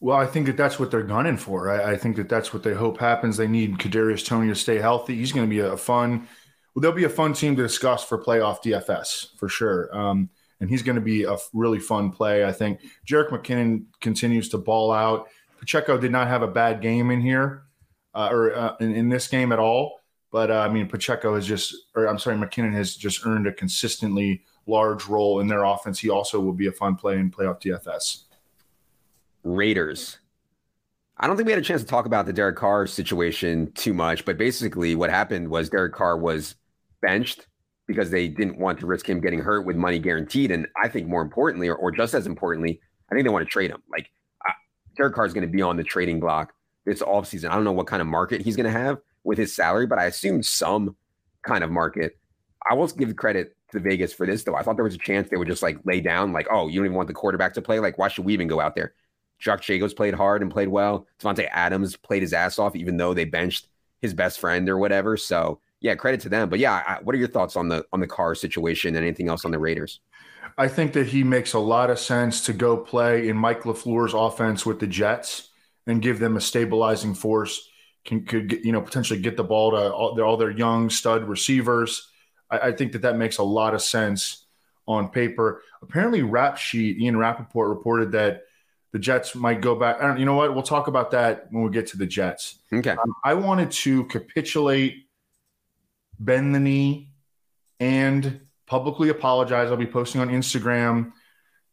Well, 0.00 0.16
I 0.16 0.26
think 0.26 0.46
that 0.46 0.56
that's 0.56 0.78
what 0.78 0.90
they're 0.90 1.02
gunning 1.02 1.38
for. 1.38 1.70
I, 1.70 1.92
I 1.92 1.96
think 1.96 2.16
that 2.16 2.28
that's 2.28 2.52
what 2.52 2.62
they 2.62 2.74
hope 2.74 2.98
happens. 2.98 3.36
They 3.36 3.48
need 3.48 3.78
Kadarius 3.78 4.26
Toney 4.26 4.48
to 4.48 4.54
stay 4.54 4.76
healthy. 4.76 5.16
He's 5.16 5.32
going 5.32 5.48
to 5.48 5.50
be 5.50 5.60
a 5.60 5.76
fun. 5.76 6.28
Well, 6.74 6.82
there'll 6.82 6.96
be 6.96 7.04
a 7.04 7.08
fun 7.08 7.32
team 7.32 7.56
to 7.56 7.62
discuss 7.62 8.04
for 8.04 8.22
playoff 8.22 8.62
DFS 8.62 9.38
for 9.38 9.48
sure. 9.48 9.96
Um, 9.96 10.28
and 10.60 10.68
he's 10.68 10.82
going 10.82 10.96
to 10.96 11.02
be 11.02 11.24
a 11.24 11.36
really 11.54 11.78
fun 11.78 12.10
play. 12.10 12.44
I 12.44 12.52
think 12.52 12.80
Jerick 13.06 13.30
McKinnon 13.30 13.84
continues 14.00 14.48
to 14.50 14.58
ball 14.58 14.92
out. 14.92 15.28
Pacheco 15.58 15.98
did 15.98 16.12
not 16.12 16.28
have 16.28 16.42
a 16.42 16.48
bad 16.48 16.82
game 16.82 17.10
in 17.10 17.20
here 17.20 17.64
uh, 18.14 18.28
or 18.30 18.54
uh, 18.54 18.76
in, 18.80 18.94
in, 18.94 19.08
this 19.08 19.28
game 19.28 19.52
at 19.52 19.58
all. 19.58 20.00
But 20.30 20.50
uh, 20.50 20.60
I 20.60 20.68
mean, 20.68 20.88
Pacheco 20.88 21.34
has 21.34 21.46
just, 21.46 21.74
or 21.94 22.06
I'm 22.06 22.18
sorry, 22.18 22.36
McKinnon 22.36 22.74
has 22.74 22.96
just 22.96 23.24
earned 23.26 23.46
a 23.46 23.52
consistently 23.52 24.44
large 24.66 25.06
role 25.06 25.40
in 25.40 25.46
their 25.46 25.64
offense. 25.64 25.98
He 25.98 26.10
also 26.10 26.40
will 26.40 26.52
be 26.52 26.66
a 26.66 26.72
fun 26.72 26.96
play 26.96 27.14
in 27.14 27.30
playoff 27.30 27.60
DFS. 27.60 28.24
Raiders. 29.46 30.18
I 31.18 31.26
don't 31.26 31.36
think 31.36 31.46
we 31.46 31.52
had 31.52 31.60
a 31.60 31.64
chance 31.64 31.80
to 31.80 31.86
talk 31.86 32.04
about 32.04 32.26
the 32.26 32.32
Derek 32.32 32.56
Carr 32.56 32.86
situation 32.86 33.70
too 33.72 33.94
much, 33.94 34.24
but 34.24 34.36
basically 34.36 34.94
what 34.96 35.08
happened 35.08 35.48
was 35.48 35.70
Derek 35.70 35.94
Carr 35.94 36.18
was 36.18 36.56
benched 37.00 37.46
because 37.86 38.10
they 38.10 38.26
didn't 38.26 38.58
want 38.58 38.80
to 38.80 38.86
risk 38.86 39.08
him 39.08 39.20
getting 39.20 39.38
hurt 39.38 39.64
with 39.64 39.76
money 39.76 40.00
guaranteed. 40.00 40.50
And 40.50 40.66
I 40.82 40.88
think 40.88 41.06
more 41.06 41.22
importantly, 41.22 41.68
or, 41.68 41.76
or 41.76 41.92
just 41.92 42.12
as 42.12 42.26
importantly, 42.26 42.80
I 43.10 43.14
think 43.14 43.24
they 43.24 43.30
want 43.30 43.46
to 43.46 43.50
trade 43.50 43.70
him. 43.70 43.82
Like 43.90 44.10
uh, 44.46 44.52
Derek 44.96 45.14
Carr 45.14 45.24
is 45.24 45.32
going 45.32 45.46
to 45.46 45.52
be 45.52 45.62
on 45.62 45.76
the 45.76 45.84
trading 45.84 46.18
block 46.18 46.52
this 46.84 47.00
offseason. 47.00 47.50
I 47.50 47.54
don't 47.54 47.64
know 47.64 47.72
what 47.72 47.86
kind 47.86 48.02
of 48.02 48.08
market 48.08 48.40
he's 48.40 48.56
going 48.56 48.70
to 48.70 48.78
have 48.78 48.98
with 49.22 49.38
his 49.38 49.54
salary, 49.54 49.86
but 49.86 50.00
I 50.00 50.06
assume 50.06 50.42
some 50.42 50.96
kind 51.42 51.62
of 51.62 51.70
market. 51.70 52.18
I 52.68 52.74
will 52.74 52.88
give 52.88 53.14
credit 53.14 53.56
to 53.70 53.78
Vegas 53.78 54.12
for 54.12 54.26
this, 54.26 54.42
though. 54.42 54.56
I 54.56 54.62
thought 54.62 54.74
there 54.74 54.84
was 54.84 54.96
a 54.96 54.98
chance 54.98 55.28
they 55.28 55.36
would 55.36 55.48
just 55.48 55.62
like 55.62 55.78
lay 55.84 56.00
down, 56.00 56.32
like, 56.32 56.48
oh, 56.50 56.66
you 56.66 56.80
don't 56.80 56.86
even 56.86 56.96
want 56.96 57.06
the 57.06 57.14
quarterback 57.14 57.54
to 57.54 57.62
play. 57.62 57.78
Like, 57.78 57.96
why 57.96 58.08
should 58.08 58.24
we 58.24 58.34
even 58.34 58.48
go 58.48 58.60
out 58.60 58.74
there? 58.74 58.92
Josh 59.38 59.66
Jacobs 59.66 59.94
played 59.94 60.14
hard 60.14 60.42
and 60.42 60.50
played 60.50 60.68
well. 60.68 61.06
Davante 61.20 61.48
Adams 61.50 61.96
played 61.96 62.22
his 62.22 62.32
ass 62.32 62.58
off, 62.58 62.74
even 62.74 62.96
though 62.96 63.14
they 63.14 63.24
benched 63.24 63.68
his 64.00 64.14
best 64.14 64.40
friend 64.40 64.68
or 64.68 64.78
whatever. 64.78 65.16
So 65.16 65.60
yeah, 65.80 65.94
credit 65.94 66.20
to 66.22 66.28
them. 66.28 66.48
But 66.48 66.58
yeah, 66.58 66.82
I, 66.86 66.98
what 67.02 67.14
are 67.14 67.18
your 67.18 67.28
thoughts 67.28 67.56
on 67.56 67.68
the 67.68 67.84
on 67.92 68.00
the 68.00 68.06
Carr 68.06 68.34
situation 68.34 68.96
and 68.96 69.04
anything 69.04 69.28
else 69.28 69.44
on 69.44 69.50
the 69.50 69.58
Raiders? 69.58 70.00
I 70.58 70.68
think 70.68 70.94
that 70.94 71.06
he 71.06 71.22
makes 71.22 71.52
a 71.52 71.58
lot 71.58 71.90
of 71.90 71.98
sense 71.98 72.44
to 72.46 72.52
go 72.52 72.76
play 72.76 73.28
in 73.28 73.36
Mike 73.36 73.62
LaFleur's 73.62 74.14
offense 74.14 74.64
with 74.64 74.80
the 74.80 74.86
Jets 74.86 75.50
and 75.86 76.00
give 76.00 76.18
them 76.18 76.36
a 76.36 76.40
stabilizing 76.40 77.14
force. 77.14 77.68
Can 78.04 78.24
could 78.24 78.52
you 78.64 78.72
know 78.72 78.80
potentially 78.80 79.20
get 79.20 79.36
the 79.36 79.44
ball 79.44 79.72
to 79.72 79.92
all, 79.92 80.20
all 80.22 80.36
their 80.36 80.50
young 80.50 80.88
stud 80.90 81.24
receivers. 81.24 82.08
I, 82.50 82.58
I, 82.58 82.72
think 82.72 82.92
that 82.92 83.02
that 83.02 83.16
makes 83.16 83.38
a 83.38 83.42
lot 83.42 83.74
of 83.74 83.82
sense 83.82 84.46
on 84.86 85.08
paper. 85.08 85.62
Apparently, 85.82 86.22
Rap 86.22 86.56
Sheet 86.56 86.98
Ian 86.98 87.16
Rapoport 87.16 87.68
reported 87.68 88.12
that 88.12 88.44
the 88.96 89.00
Jets 89.02 89.34
might 89.34 89.60
go 89.60 89.74
back. 89.74 90.00
I 90.00 90.06
don't, 90.06 90.18
you 90.18 90.24
know 90.24 90.36
what? 90.36 90.54
We'll 90.54 90.62
talk 90.62 90.88
about 90.88 91.10
that 91.10 91.48
when 91.50 91.64
we 91.64 91.70
get 91.70 91.86
to 91.88 91.98
the 91.98 92.06
Jets. 92.06 92.60
Okay. 92.72 92.92
Um, 92.92 93.12
I 93.22 93.34
wanted 93.34 93.70
to 93.72 94.04
capitulate 94.06 95.06
bend 96.18 96.54
the 96.54 96.60
knee, 96.60 97.10
and 97.78 98.40
publicly 98.66 99.10
apologize. 99.10 99.70
I'll 99.70 99.76
be 99.76 99.86
posting 99.86 100.20
on 100.20 100.28
Instagram, 100.28 101.12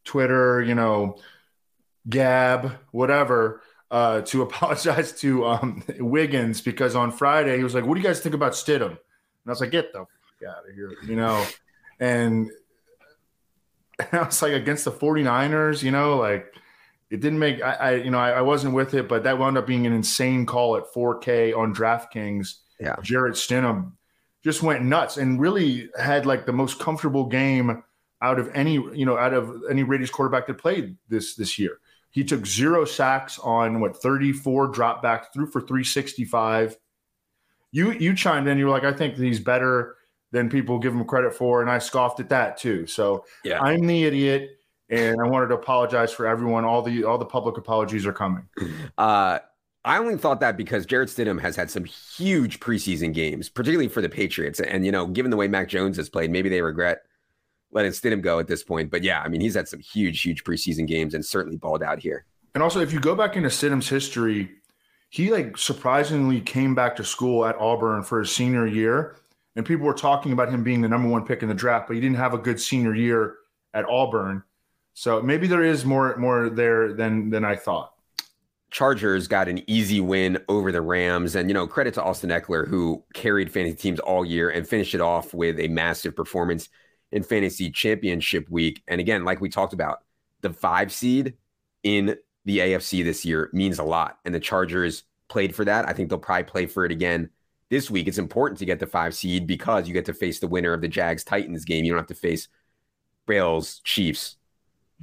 Twitter, 0.03 0.61
you 0.61 0.75
know, 0.75 1.17
Gab, 2.09 2.77
whatever, 2.91 3.61
uh, 3.89 4.21
to 4.21 4.41
apologize 4.47 5.13
to 5.21 5.45
um, 5.45 5.83
Wiggins 5.97 6.59
because 6.59 6.93
on 6.93 7.11
Friday 7.11 7.57
he 7.57 7.63
was 7.63 7.73
like, 7.73 7.85
"What 7.85 7.95
do 7.95 8.01
you 8.01 8.07
guys 8.07 8.19
think 8.19 8.35
about 8.35 8.51
Stidham?" 8.51 8.91
And 8.91 8.97
I 9.47 9.51
was 9.51 9.61
like, 9.61 9.71
"Get 9.71 9.93
the 9.93 9.99
fuck 9.99 10.49
out 10.49 10.67
of 10.69 10.75
here," 10.75 10.91
you 11.07 11.15
know, 11.15 11.45
and, 12.01 12.49
and 13.99 14.19
I 14.19 14.23
was 14.25 14.41
like, 14.41 14.53
against 14.53 14.83
the 14.85 14.91
49ers, 14.91 15.83
you 15.83 15.91
know, 15.91 16.17
like 16.17 16.53
it 17.13 17.19
didn't 17.19 17.37
make 17.37 17.61
I, 17.61 17.73
I 17.73 17.91
you 17.97 18.09
know 18.09 18.17
I, 18.17 18.31
I, 18.31 18.41
wasn't 18.41 18.73
with 18.73 18.95
it, 18.95 19.07
but 19.07 19.23
that 19.23 19.37
wound 19.37 19.55
up 19.55 19.67
being 19.67 19.85
an 19.85 19.93
insane 19.93 20.47
call 20.47 20.75
at 20.77 20.91
4K 20.91 21.55
on 21.55 21.73
DraftKings. 21.73 22.55
Yeah, 22.79 22.95
Jarrett 23.03 23.35
Stidham 23.35 23.91
just 24.43 24.63
went 24.63 24.83
nuts 24.83 25.17
and 25.17 25.39
really 25.39 25.89
had 25.97 26.25
like 26.25 26.47
the 26.47 26.53
most 26.53 26.79
comfortable 26.79 27.25
game 27.25 27.83
out 28.23 28.39
of 28.39 28.49
any 28.55 28.73
you 28.73 29.05
know 29.05 29.15
out 29.15 29.35
of 29.35 29.61
any 29.69 29.83
Raiders 29.83 30.09
quarterback 30.09 30.47
that 30.47 30.57
played 30.57 30.97
this 31.07 31.35
this 31.35 31.59
year. 31.59 31.77
He 32.09 32.23
took 32.23 32.47
zero 32.47 32.83
sacks 32.83 33.37
on 33.37 33.79
what 33.79 34.01
34 34.01 34.71
dropbacks, 34.71 35.25
threw 35.33 35.45
for 35.45 35.61
365. 35.61 36.75
You 37.71 37.91
you 37.91 38.15
chimed 38.15 38.47
in, 38.47 38.57
you 38.57 38.65
were 38.65 38.71
like, 38.71 38.85
I 38.85 38.93
think 38.93 39.17
he's 39.17 39.39
better 39.39 39.97
than 40.31 40.49
people 40.49 40.79
give 40.79 40.93
him 40.93 41.05
credit 41.05 41.35
for, 41.35 41.61
and 41.61 41.69
I 41.69 41.77
scoffed 41.77 42.19
at 42.19 42.29
that 42.29 42.57
too. 42.57 42.87
So 42.87 43.25
yeah. 43.43 43.61
I'm 43.61 43.85
the 43.85 44.03
idiot, 44.03 44.57
and 44.89 45.19
I 45.21 45.27
wanted 45.27 45.47
to 45.47 45.55
apologize 45.55 46.11
for 46.11 46.27
everyone. 46.27 46.65
All 46.65 46.81
the 46.81 47.03
all 47.03 47.17
the 47.17 47.25
public 47.25 47.57
apologies 47.57 48.05
are 48.05 48.13
coming. 48.13 48.47
Uh 48.97 49.39
I 49.85 49.97
only 49.97 50.17
thought 50.17 50.39
that 50.39 50.55
because 50.55 50.85
Jarrett 50.85 51.09
Stidham 51.09 51.41
has 51.41 51.57
had 51.57 51.69
some 51.69 51.83
huge 51.83 52.61
preseason 52.61 53.13
games, 53.13 53.49
particularly 53.49 53.89
for 53.89 54.01
the 54.01 54.07
Patriots. 54.07 54.61
And, 54.61 54.85
you 54.85 54.93
know, 54.93 55.07
given 55.07 55.29
the 55.29 55.35
way 55.35 55.49
Mac 55.49 55.67
Jones 55.67 55.97
has 55.97 56.09
played, 56.09 56.31
maybe 56.31 56.47
they 56.47 56.61
regret 56.61 57.01
letting 57.71 57.91
Stidham 57.91 58.21
go 58.21 58.39
at 58.39 58.47
this 58.47 58.63
point. 58.63 58.89
But 58.89 59.03
yeah, 59.03 59.21
I 59.21 59.27
mean, 59.27 59.41
he's 59.41 59.55
had 59.55 59.67
some 59.67 59.79
huge, 59.81 60.21
huge 60.21 60.43
preseason 60.45 60.87
games 60.87 61.13
and 61.13 61.25
certainly 61.25 61.57
balled 61.57 61.83
out 61.83 61.99
here. 61.99 62.25
And 62.53 62.63
also, 62.63 62.79
if 62.79 62.93
you 62.93 62.99
go 62.99 63.15
back 63.15 63.35
into 63.35 63.49
Stidham's 63.49 63.89
history, 63.89 64.51
he 65.09 65.31
like 65.31 65.57
surprisingly 65.57 66.39
came 66.39 66.75
back 66.75 66.95
to 66.95 67.03
school 67.03 67.45
at 67.45 67.55
Auburn 67.57 68.03
for 68.03 68.19
his 68.19 68.31
senior 68.31 68.65
year. 68.65 69.17
And 69.55 69.65
people 69.65 69.85
were 69.85 69.93
talking 69.93 70.31
about 70.31 70.49
him 70.49 70.63
being 70.63 70.81
the 70.81 70.87
number 70.87 71.09
one 71.09 71.25
pick 71.25 71.43
in 71.43 71.49
the 71.49 71.55
draft, 71.55 71.87
but 71.87 71.95
he 71.95 72.01
didn't 72.01 72.17
have 72.17 72.33
a 72.33 72.37
good 72.37 72.59
senior 72.59 72.95
year 72.95 73.35
at 73.73 73.85
Auburn. 73.85 74.43
So 74.93 75.21
maybe 75.21 75.47
there 75.47 75.63
is 75.63 75.85
more 75.85 76.15
more 76.17 76.49
there 76.49 76.93
than 76.93 77.29
than 77.29 77.43
I 77.43 77.55
thought. 77.55 77.93
Chargers 78.73 79.27
got 79.27 79.47
an 79.47 79.61
easy 79.69 80.01
win 80.01 80.39
over 80.49 80.71
the 80.71 80.81
Rams. 80.81 81.35
And, 81.35 81.47
you 81.47 81.53
know, 81.53 81.67
credit 81.67 81.93
to 81.93 82.03
Austin 82.03 82.31
Ekeler, 82.31 82.67
who 82.67 83.03
carried 83.13 83.51
fantasy 83.51 83.75
teams 83.75 83.99
all 83.99 84.25
year 84.25 84.49
and 84.49 84.67
finished 84.67 84.95
it 84.95 85.01
off 85.01 85.31
with 85.31 85.59
a 85.59 85.67
massive 85.67 86.15
performance 86.15 86.69
in 87.11 87.21
fantasy 87.21 87.69
championship 87.69 88.49
week. 88.49 88.81
And 88.87 88.99
again, 88.99 89.25
like 89.25 89.41
we 89.41 89.49
talked 89.49 89.73
about, 89.73 89.99
the 90.41 90.51
five 90.51 90.91
seed 90.91 91.35
in 91.83 92.17
the 92.45 92.57
AFC 92.57 93.03
this 93.03 93.23
year 93.23 93.51
means 93.53 93.77
a 93.77 93.83
lot. 93.83 94.17
And 94.25 94.33
the 94.33 94.39
Chargers 94.39 95.03
played 95.29 95.55
for 95.55 95.63
that. 95.65 95.87
I 95.87 95.93
think 95.93 96.09
they'll 96.09 96.17
probably 96.17 96.45
play 96.45 96.65
for 96.65 96.83
it 96.83 96.91
again 96.91 97.29
this 97.69 97.91
week. 97.91 98.07
It's 98.07 98.17
important 98.17 98.57
to 98.57 98.65
get 98.65 98.79
the 98.79 98.87
five 98.87 99.13
seed 99.13 99.45
because 99.45 99.87
you 99.87 99.93
get 99.93 100.05
to 100.05 100.15
face 100.15 100.39
the 100.39 100.47
winner 100.47 100.73
of 100.73 100.81
the 100.81 100.87
Jags 100.87 101.23
Titans 101.23 101.63
game. 101.63 101.85
You 101.85 101.91
don't 101.91 101.99
have 101.99 102.07
to 102.07 102.15
face 102.15 102.47
Bills, 103.27 103.81
Chiefs, 103.83 104.37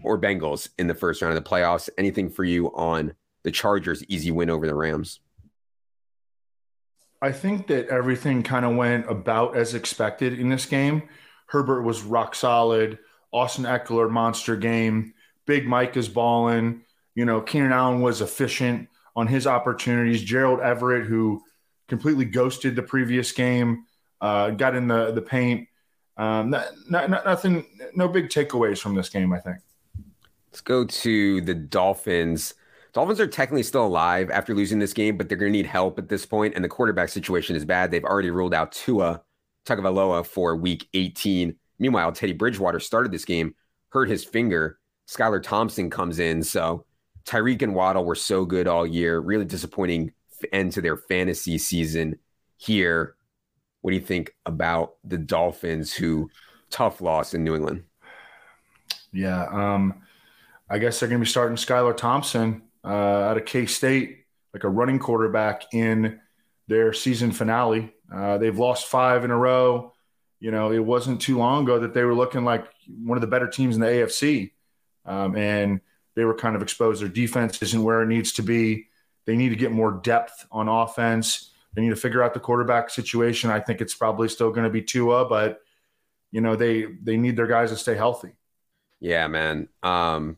or 0.02 0.18
Bengals 0.18 0.68
in 0.78 0.86
the 0.86 0.94
first 0.94 1.22
round 1.22 1.36
of 1.36 1.42
the 1.42 1.48
playoffs. 1.48 1.88
Anything 1.98 2.30
for 2.30 2.44
you 2.44 2.68
on 2.74 3.14
the 3.42 3.50
Chargers' 3.50 4.04
easy 4.04 4.30
win 4.30 4.50
over 4.50 4.66
the 4.66 4.74
Rams? 4.74 5.20
I 7.22 7.32
think 7.32 7.66
that 7.66 7.88
everything 7.88 8.42
kind 8.42 8.64
of 8.64 8.76
went 8.76 9.10
about 9.10 9.56
as 9.56 9.74
expected 9.74 10.38
in 10.38 10.48
this 10.48 10.64
game. 10.66 11.02
Herbert 11.46 11.82
was 11.82 12.02
rock 12.02 12.34
solid. 12.34 12.98
Austin 13.32 13.64
Ekeler, 13.64 14.10
monster 14.10 14.56
game. 14.56 15.14
Big 15.46 15.66
Mike 15.66 15.96
is 15.96 16.08
balling. 16.08 16.82
You 17.14 17.24
know, 17.24 17.40
Keenan 17.40 17.72
Allen 17.72 18.00
was 18.00 18.20
efficient 18.20 18.88
on 19.14 19.26
his 19.26 19.46
opportunities. 19.46 20.22
Gerald 20.22 20.60
Everett, 20.60 21.06
who 21.06 21.42
completely 21.88 22.24
ghosted 22.24 22.76
the 22.76 22.82
previous 22.82 23.32
game, 23.32 23.84
uh, 24.20 24.50
got 24.50 24.74
in 24.74 24.88
the 24.88 25.12
the 25.12 25.22
paint. 25.22 25.68
Um, 26.16 26.50
not, 26.50 26.68
not, 26.88 27.24
nothing, 27.24 27.66
no 27.94 28.06
big 28.08 28.28
takeaways 28.28 28.78
from 28.78 28.94
this 28.94 29.08
game. 29.08 29.32
I 29.32 29.40
think. 29.40 29.58
Let's 30.50 30.60
go 30.60 30.84
to 30.84 31.40
the 31.42 31.54
Dolphins. 31.54 32.54
Dolphins 32.92 33.20
are 33.20 33.26
technically 33.26 33.62
still 33.62 33.86
alive 33.86 34.30
after 34.30 34.54
losing 34.54 34.80
this 34.80 34.92
game, 34.92 35.16
but 35.16 35.28
they're 35.28 35.38
going 35.38 35.52
to 35.52 35.56
need 35.56 35.66
help 35.66 35.98
at 35.98 36.08
this 36.08 36.26
point, 36.26 36.54
and 36.54 36.64
the 36.64 36.68
quarterback 36.68 37.08
situation 37.08 37.54
is 37.54 37.64
bad. 37.64 37.90
They've 37.90 38.04
already 38.04 38.30
ruled 38.30 38.52
out 38.52 38.72
Tua 38.72 39.22
Tagovailoa 39.64 40.26
for 40.26 40.56
Week 40.56 40.88
18. 40.94 41.54
Meanwhile, 41.78 42.12
Teddy 42.12 42.32
Bridgewater 42.32 42.80
started 42.80 43.12
this 43.12 43.24
game, 43.24 43.54
hurt 43.90 44.08
his 44.08 44.24
finger. 44.24 44.78
Skylar 45.08 45.42
Thompson 45.42 45.88
comes 45.88 46.18
in, 46.18 46.42
so 46.42 46.84
Tyreek 47.24 47.62
and 47.62 47.74
Waddle 47.74 48.04
were 48.04 48.16
so 48.16 48.44
good 48.44 48.66
all 48.66 48.86
year. 48.86 49.20
Really 49.20 49.44
disappointing 49.44 50.12
end 50.52 50.72
to 50.72 50.80
their 50.80 50.96
fantasy 50.96 51.58
season 51.58 52.18
here. 52.56 53.14
What 53.82 53.92
do 53.92 53.96
you 53.96 54.02
think 54.02 54.34
about 54.46 54.94
the 55.04 55.18
Dolphins, 55.18 55.92
who 55.92 56.28
tough 56.70 57.00
loss 57.00 57.34
in 57.34 57.44
New 57.44 57.54
England? 57.54 57.84
Yeah, 59.12 59.46
um, 59.46 60.02
I 60.70 60.78
guess 60.78 61.00
they're 61.00 61.08
going 61.08 61.20
to 61.20 61.24
be 61.24 61.30
starting 61.30 61.56
Skylar 61.56 61.96
Thompson 61.96 62.62
uh, 62.84 62.88
out 62.88 63.36
of 63.36 63.44
K 63.44 63.66
State, 63.66 64.24
like 64.54 64.64
a 64.64 64.68
running 64.68 65.00
quarterback 65.00 65.74
in 65.74 66.20
their 66.68 66.92
season 66.92 67.32
finale. 67.32 67.92
Uh, 68.12 68.38
they've 68.38 68.58
lost 68.58 68.86
five 68.86 69.24
in 69.24 69.32
a 69.32 69.36
row. 69.36 69.92
You 70.38 70.52
know, 70.52 70.72
it 70.72 70.78
wasn't 70.78 71.20
too 71.20 71.36
long 71.36 71.64
ago 71.64 71.80
that 71.80 71.92
they 71.92 72.04
were 72.04 72.14
looking 72.14 72.44
like 72.44 72.66
one 72.88 73.18
of 73.18 73.20
the 73.20 73.26
better 73.26 73.48
teams 73.48 73.74
in 73.74 73.80
the 73.80 73.88
AFC. 73.88 74.52
Um, 75.04 75.36
and 75.36 75.80
they 76.14 76.24
were 76.24 76.34
kind 76.34 76.56
of 76.56 76.62
exposed. 76.62 77.02
Their 77.02 77.08
defense 77.08 77.60
isn't 77.60 77.82
where 77.82 78.02
it 78.02 78.06
needs 78.06 78.32
to 78.34 78.42
be. 78.42 78.86
They 79.26 79.36
need 79.36 79.50
to 79.50 79.56
get 79.56 79.72
more 79.72 79.92
depth 79.92 80.46
on 80.50 80.68
offense. 80.68 81.50
They 81.74 81.82
need 81.82 81.90
to 81.90 81.96
figure 81.96 82.22
out 82.22 82.34
the 82.34 82.40
quarterback 82.40 82.90
situation. 82.90 83.50
I 83.50 83.60
think 83.60 83.80
it's 83.80 83.94
probably 83.94 84.28
still 84.28 84.50
going 84.50 84.64
to 84.64 84.70
be 84.70 84.82
Tua, 84.82 85.28
but 85.28 85.60
you 86.32 86.40
know 86.40 86.56
they 86.56 86.86
they 87.02 87.16
need 87.16 87.36
their 87.36 87.46
guys 87.46 87.70
to 87.70 87.76
stay 87.76 87.94
healthy. 87.94 88.30
Yeah, 89.00 89.26
man. 89.28 89.68
Um, 89.82 90.36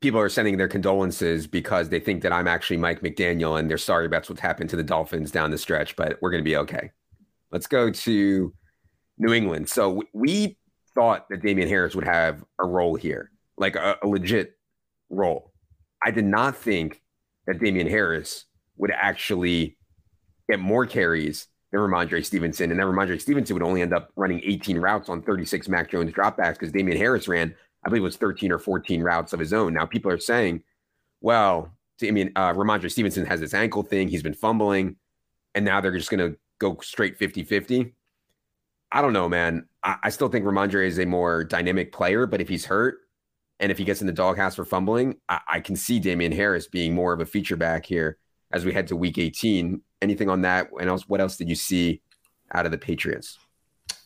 people 0.00 0.18
are 0.18 0.28
sending 0.28 0.56
their 0.56 0.68
condolences 0.68 1.46
because 1.46 1.88
they 1.88 2.00
think 2.00 2.22
that 2.22 2.32
I'm 2.32 2.48
actually 2.48 2.78
Mike 2.78 3.02
McDaniel 3.02 3.58
and 3.58 3.68
they're 3.68 3.78
sorry 3.78 4.06
about 4.06 4.28
what's 4.28 4.40
happened 4.40 4.70
to 4.70 4.76
the 4.76 4.82
Dolphins 4.82 5.30
down 5.30 5.50
the 5.50 5.58
stretch, 5.58 5.94
but 5.96 6.18
we're 6.20 6.30
going 6.30 6.42
to 6.42 6.48
be 6.48 6.56
okay. 6.56 6.90
Let's 7.52 7.66
go 7.66 7.90
to 7.90 8.54
New 9.18 9.32
England. 9.32 9.68
So 9.68 10.02
we 10.14 10.56
thought 10.94 11.28
that 11.28 11.42
Damien 11.42 11.68
Harris 11.68 11.94
would 11.94 12.06
have 12.06 12.42
a 12.58 12.66
role 12.66 12.94
here, 12.94 13.30
like 13.58 13.76
a, 13.76 13.96
a 14.02 14.06
legit 14.06 14.56
role. 15.10 15.52
I 16.02 16.10
did 16.10 16.24
not 16.24 16.56
think 16.56 17.02
that 17.46 17.60
Damien 17.60 17.86
Harris 17.86 18.46
would 18.76 18.90
actually 18.90 19.76
get 20.48 20.60
more 20.60 20.86
carries 20.86 21.48
than 21.70 21.80
Rhamondre 21.80 22.24
Stevenson. 22.24 22.70
And 22.70 22.80
then 22.80 22.86
Rhamondre 22.86 23.20
Stevenson 23.20 23.54
would 23.54 23.62
only 23.62 23.82
end 23.82 23.92
up 23.92 24.10
running 24.16 24.40
18 24.44 24.78
routes 24.78 25.08
on 25.08 25.22
36 25.22 25.68
Mac 25.68 25.90
Jones 25.90 26.12
dropbacks 26.12 26.54
because 26.54 26.72
Damien 26.72 26.96
Harris 26.96 27.28
ran 27.28 27.54
I 27.84 27.88
believe 27.88 28.02
it 28.02 28.04
was 28.04 28.16
13 28.16 28.52
or 28.52 28.58
14 28.58 29.02
routes 29.02 29.32
of 29.32 29.40
his 29.40 29.52
own. 29.52 29.74
Now 29.74 29.86
people 29.86 30.10
are 30.10 30.18
saying, 30.18 30.62
well, 31.20 31.72
I 32.02 32.10
mean, 32.10 32.32
uh, 32.36 32.52
Rhamondre 32.52 32.90
Stevenson 32.90 33.26
has 33.26 33.40
this 33.40 33.54
ankle 33.54 33.82
thing. 33.82 34.08
He's 34.08 34.22
been 34.22 34.34
fumbling, 34.34 34.96
and 35.54 35.64
now 35.64 35.80
they're 35.80 35.96
just 35.96 36.10
going 36.10 36.32
to 36.32 36.38
go 36.58 36.78
straight 36.82 37.16
50 37.16 37.44
50. 37.44 37.94
I 38.92 39.02
don't 39.02 39.12
know, 39.12 39.28
man. 39.28 39.66
I, 39.82 39.96
I 40.04 40.10
still 40.10 40.28
think 40.28 40.44
Rhamondre 40.44 40.86
is 40.86 40.98
a 40.98 41.06
more 41.06 41.44
dynamic 41.44 41.92
player, 41.92 42.26
but 42.26 42.40
if 42.40 42.48
he's 42.48 42.66
hurt 42.66 42.98
and 43.60 43.70
if 43.70 43.78
he 43.78 43.84
gets 43.84 44.00
in 44.00 44.06
the 44.06 44.12
doghouse 44.12 44.56
for 44.56 44.64
fumbling, 44.64 45.16
I, 45.28 45.40
I 45.48 45.60
can 45.60 45.76
see 45.76 46.00
Damien 46.00 46.32
Harris 46.32 46.66
being 46.66 46.94
more 46.94 47.12
of 47.12 47.20
a 47.20 47.26
feature 47.26 47.56
back 47.56 47.86
here 47.86 48.18
as 48.50 48.64
we 48.64 48.72
head 48.72 48.88
to 48.88 48.96
week 48.96 49.18
18. 49.18 49.80
Anything 50.02 50.28
on 50.28 50.42
that? 50.42 50.70
And 50.78 50.88
else, 50.88 51.08
what 51.08 51.20
else 51.20 51.36
did 51.36 51.48
you 51.48 51.54
see 51.54 52.02
out 52.52 52.66
of 52.66 52.72
the 52.72 52.78
Patriots? 52.78 53.38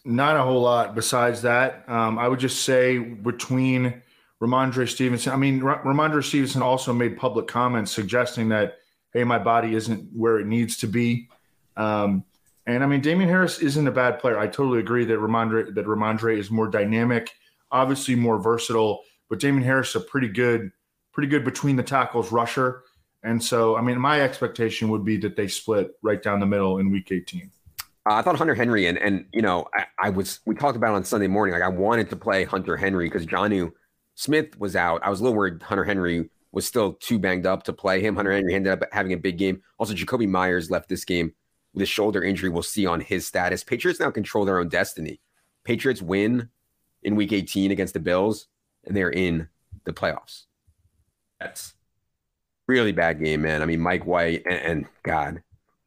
Not 0.05 0.37
a 0.37 0.43
whole 0.43 0.61
lot 0.61 0.95
besides 0.95 1.43
that. 1.43 1.89
Um, 1.89 2.19
I 2.19 2.29
would 2.29 2.41
just 2.41 2.65
say 2.65 2.99
between 2.99 4.03
Rhamondre 4.43 4.89
Stevenson, 4.89 5.33
I 5.33 5.37
mean, 5.37 5.63
R- 5.63 5.83
Rhamondre 5.83 6.23
Stevenson 6.23 6.61
also 6.63 6.93
made 6.93 7.17
public 7.17 7.47
comments 7.47 7.91
suggesting 7.93 8.51
that, 8.51 8.79
hey, 9.15 9.25
my 9.25 9.39
body 9.39 9.75
isn't 9.75 10.11
where 10.15 10.39
it 10.39 10.47
needs 10.47 10.77
to 10.79 10.87
be. 10.87 11.31
Um, 11.77 12.25
and 12.67 12.83
I 12.83 12.87
mean, 12.87 13.01
Damien 13.01 13.29
Harris 13.29 13.59
isn't 13.61 13.87
a 13.87 13.93
bad 13.93 14.19
player. 14.19 14.39
I 14.39 14.47
totally 14.47 14.81
agree 14.81 15.05
that 15.07 15.19
Rhamondre 15.19 15.75
that 15.75 15.87
Rhamondre 15.87 16.39
is 16.39 16.51
more 16.51 16.69
dynamic, 16.69 17.31
obviously 17.71 18.15
more 18.15 18.39
versatile. 18.39 19.03
But 19.29 19.41
Damien 19.41 19.65
Harris 19.65 19.91
is 19.91 19.97
a 19.97 20.01
pretty 20.01 20.29
good, 20.29 20.71
pretty 21.13 21.29
good 21.29 21.45
between 21.45 21.77
the 21.77 21.83
tackles 21.83 22.31
rusher. 22.33 22.83
And 23.23 23.43
so, 23.43 23.77
I 23.77 23.81
mean, 23.81 23.99
my 23.99 24.21
expectation 24.21 24.91
would 24.91 25.05
be 25.05 25.17
that 25.19 25.35
they 25.35 25.49
split 25.49 25.93
right 26.03 26.23
down 26.23 26.41
the 26.41 26.47
middle 26.47 26.79
in 26.79 26.91
Week 26.91 27.11
18. 27.11 27.51
Uh, 28.07 28.15
I 28.15 28.23
thought 28.23 28.37
Hunter 28.37 28.55
Henry 28.55 28.87
and 28.87 28.99
and 28.99 29.25
you 29.33 29.41
know 29.41 29.67
I, 29.75 29.87
I, 30.03 30.11
was 30.11 30.41
we 30.45 30.55
talked 30.55 30.77
about 30.77 30.93
it 30.93 30.97
on 30.97 31.05
Sunday 31.05 31.27
morning 31.27 31.55
like 31.55 31.63
I 31.63 31.69
wanted 31.69 32.11
to 32.11 32.17
play 32.17 32.45
Hunter 32.45 32.77
Henry 32.77 33.07
because 33.07 33.27
Jonnu 33.27 33.73
Smith 34.15 34.59
was 34.59 34.77
out. 34.77 35.01
I 35.03 35.11
was 35.11 35.21
a 35.21 35.23
little 35.23 35.37
worried 35.37 35.63
Hunter 35.63 35.85
Henry 35.85 36.29
was 36.53 36.67
still 36.67 36.95
too 36.95 37.19
banged 37.19 37.47
up 37.47 37.65
to 37.65 37.73
play 37.73 38.01
him. 38.01 38.15
Hunter 38.15 38.33
Henry 38.33 38.55
ended 38.55 38.73
up 38.73 38.89
having 38.93 39.13
a 39.13 39.17
big 39.17 39.39
game. 39.39 39.61
Also, 39.79 39.93
Jakobi 39.93 40.29
Meyers 40.29 40.71
left 40.71 40.89
this 40.89 41.05
game 41.05 41.33
with 41.73 41.83
a 41.83 41.87
shoulder 41.87 42.23
injury. 42.23 42.49
We'll 42.49 42.63
see 42.63 42.87
on 42.87 43.01
his 43.01 43.27
status. 43.27 43.65
Patriots 43.65 44.01
now 44.01 44.11
control 44.11 44.45
their 44.45 44.61
own 44.61 44.69
destiny. 44.69 45.21
Patriots 45.65 46.01
win 46.01 46.49
in 47.03 47.17
Week 47.17 47.33
18 47.33 47.73
against 47.73 47.95
the 47.95 48.01
Bills, 48.01 48.47
and 48.85 48.97
they're 48.97 49.11
in 49.11 49.49
the 49.85 49.93
playoffs. 49.93 50.45
That's 51.41 51.75
really 52.69 52.93
bad 52.93 53.23
game, 53.23 53.43
man. 53.43 53.61
I 53.61 53.67
mean, 53.67 53.81
Mike 53.81 54.07
White 54.07 54.43
and, 54.47 54.61
and 54.61 54.87
God, 55.03 55.43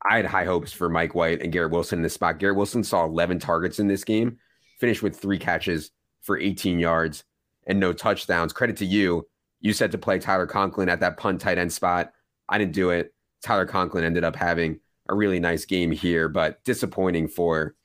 I 0.10 0.18
had 0.18 0.26
high 0.26 0.46
hopes 0.46 0.72
for 0.72 0.90
Mike 0.90 1.16
White 1.16 1.42
and 1.42 1.52
Garrett 1.52 1.72
Wilson 1.72 2.00
in 2.00 2.04
this 2.04 2.14
spot. 2.14 2.40
Garrett 2.40 2.58
Wilson 2.58 2.84
saw 2.84 3.06
11 3.06 3.40
targets 3.40 3.80
in 3.80 3.88
this 3.88 4.04
game, 4.04 4.38
finished 4.80 5.04
with 5.04 5.18
three 5.18 5.40
catches 5.40 5.92
for 6.22 6.38
18 6.38 6.80
yards 6.80 7.24
and 7.66 7.80
no 7.80 7.94
touchdowns. 7.94 8.54
Credit 8.54 8.78
to 8.78 8.86
you. 8.86 9.28
You 9.60 9.74
said 9.74 9.92
to 9.92 9.98
play 9.98 10.20
Tyler 10.20 10.46
Conklin 10.46 10.90
at 10.90 11.00
that 11.00 11.18
punt 11.18 11.42
tight 11.42 11.58
end 11.58 11.74
spot. 11.74 12.12
I 12.48 12.58
didn't 12.58 12.74
do 12.74 12.92
it. 12.92 13.14
Tyler 13.42 13.66
Conklin 13.66 14.04
ended 14.04 14.24
up 14.24 14.36
having 14.36 14.80
a 15.10 15.16
really 15.16 15.40
nice 15.40 15.66
game 15.66 15.92
here, 15.92 16.30
but 16.30 16.64
disappointing 16.64 17.28
for 17.28 17.76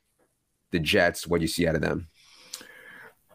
the 0.71 0.79
Jets. 0.79 1.27
What 1.27 1.41
you 1.41 1.47
see 1.47 1.67
out 1.67 1.75
of 1.75 1.81
them? 1.81 2.09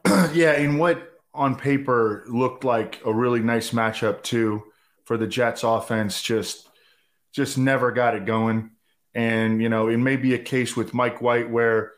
yeah, 0.34 0.54
in 0.54 0.78
what 0.78 1.14
on 1.34 1.56
paper 1.56 2.24
looked 2.28 2.64
like 2.64 3.00
a 3.06 3.14
really 3.14 3.42
nice 3.42 3.72
matchup 3.72 4.24
too 4.24 4.64
for 5.06 5.18
the 5.18 5.28
Jets 5.28 5.64
offense, 5.64 6.22
just 6.22 6.67
just 7.38 7.58
never 7.58 7.92
got 7.92 8.16
it 8.16 8.26
going. 8.26 8.72
And 9.14 9.62
you 9.62 9.70
know, 9.70 9.88
it 9.88 9.98
may 9.98 10.18
be 10.18 10.34
a 10.34 10.40
case 10.40 10.76
with 10.76 10.94
Mike 10.94 11.22
White 11.22 11.50
where 11.50 11.94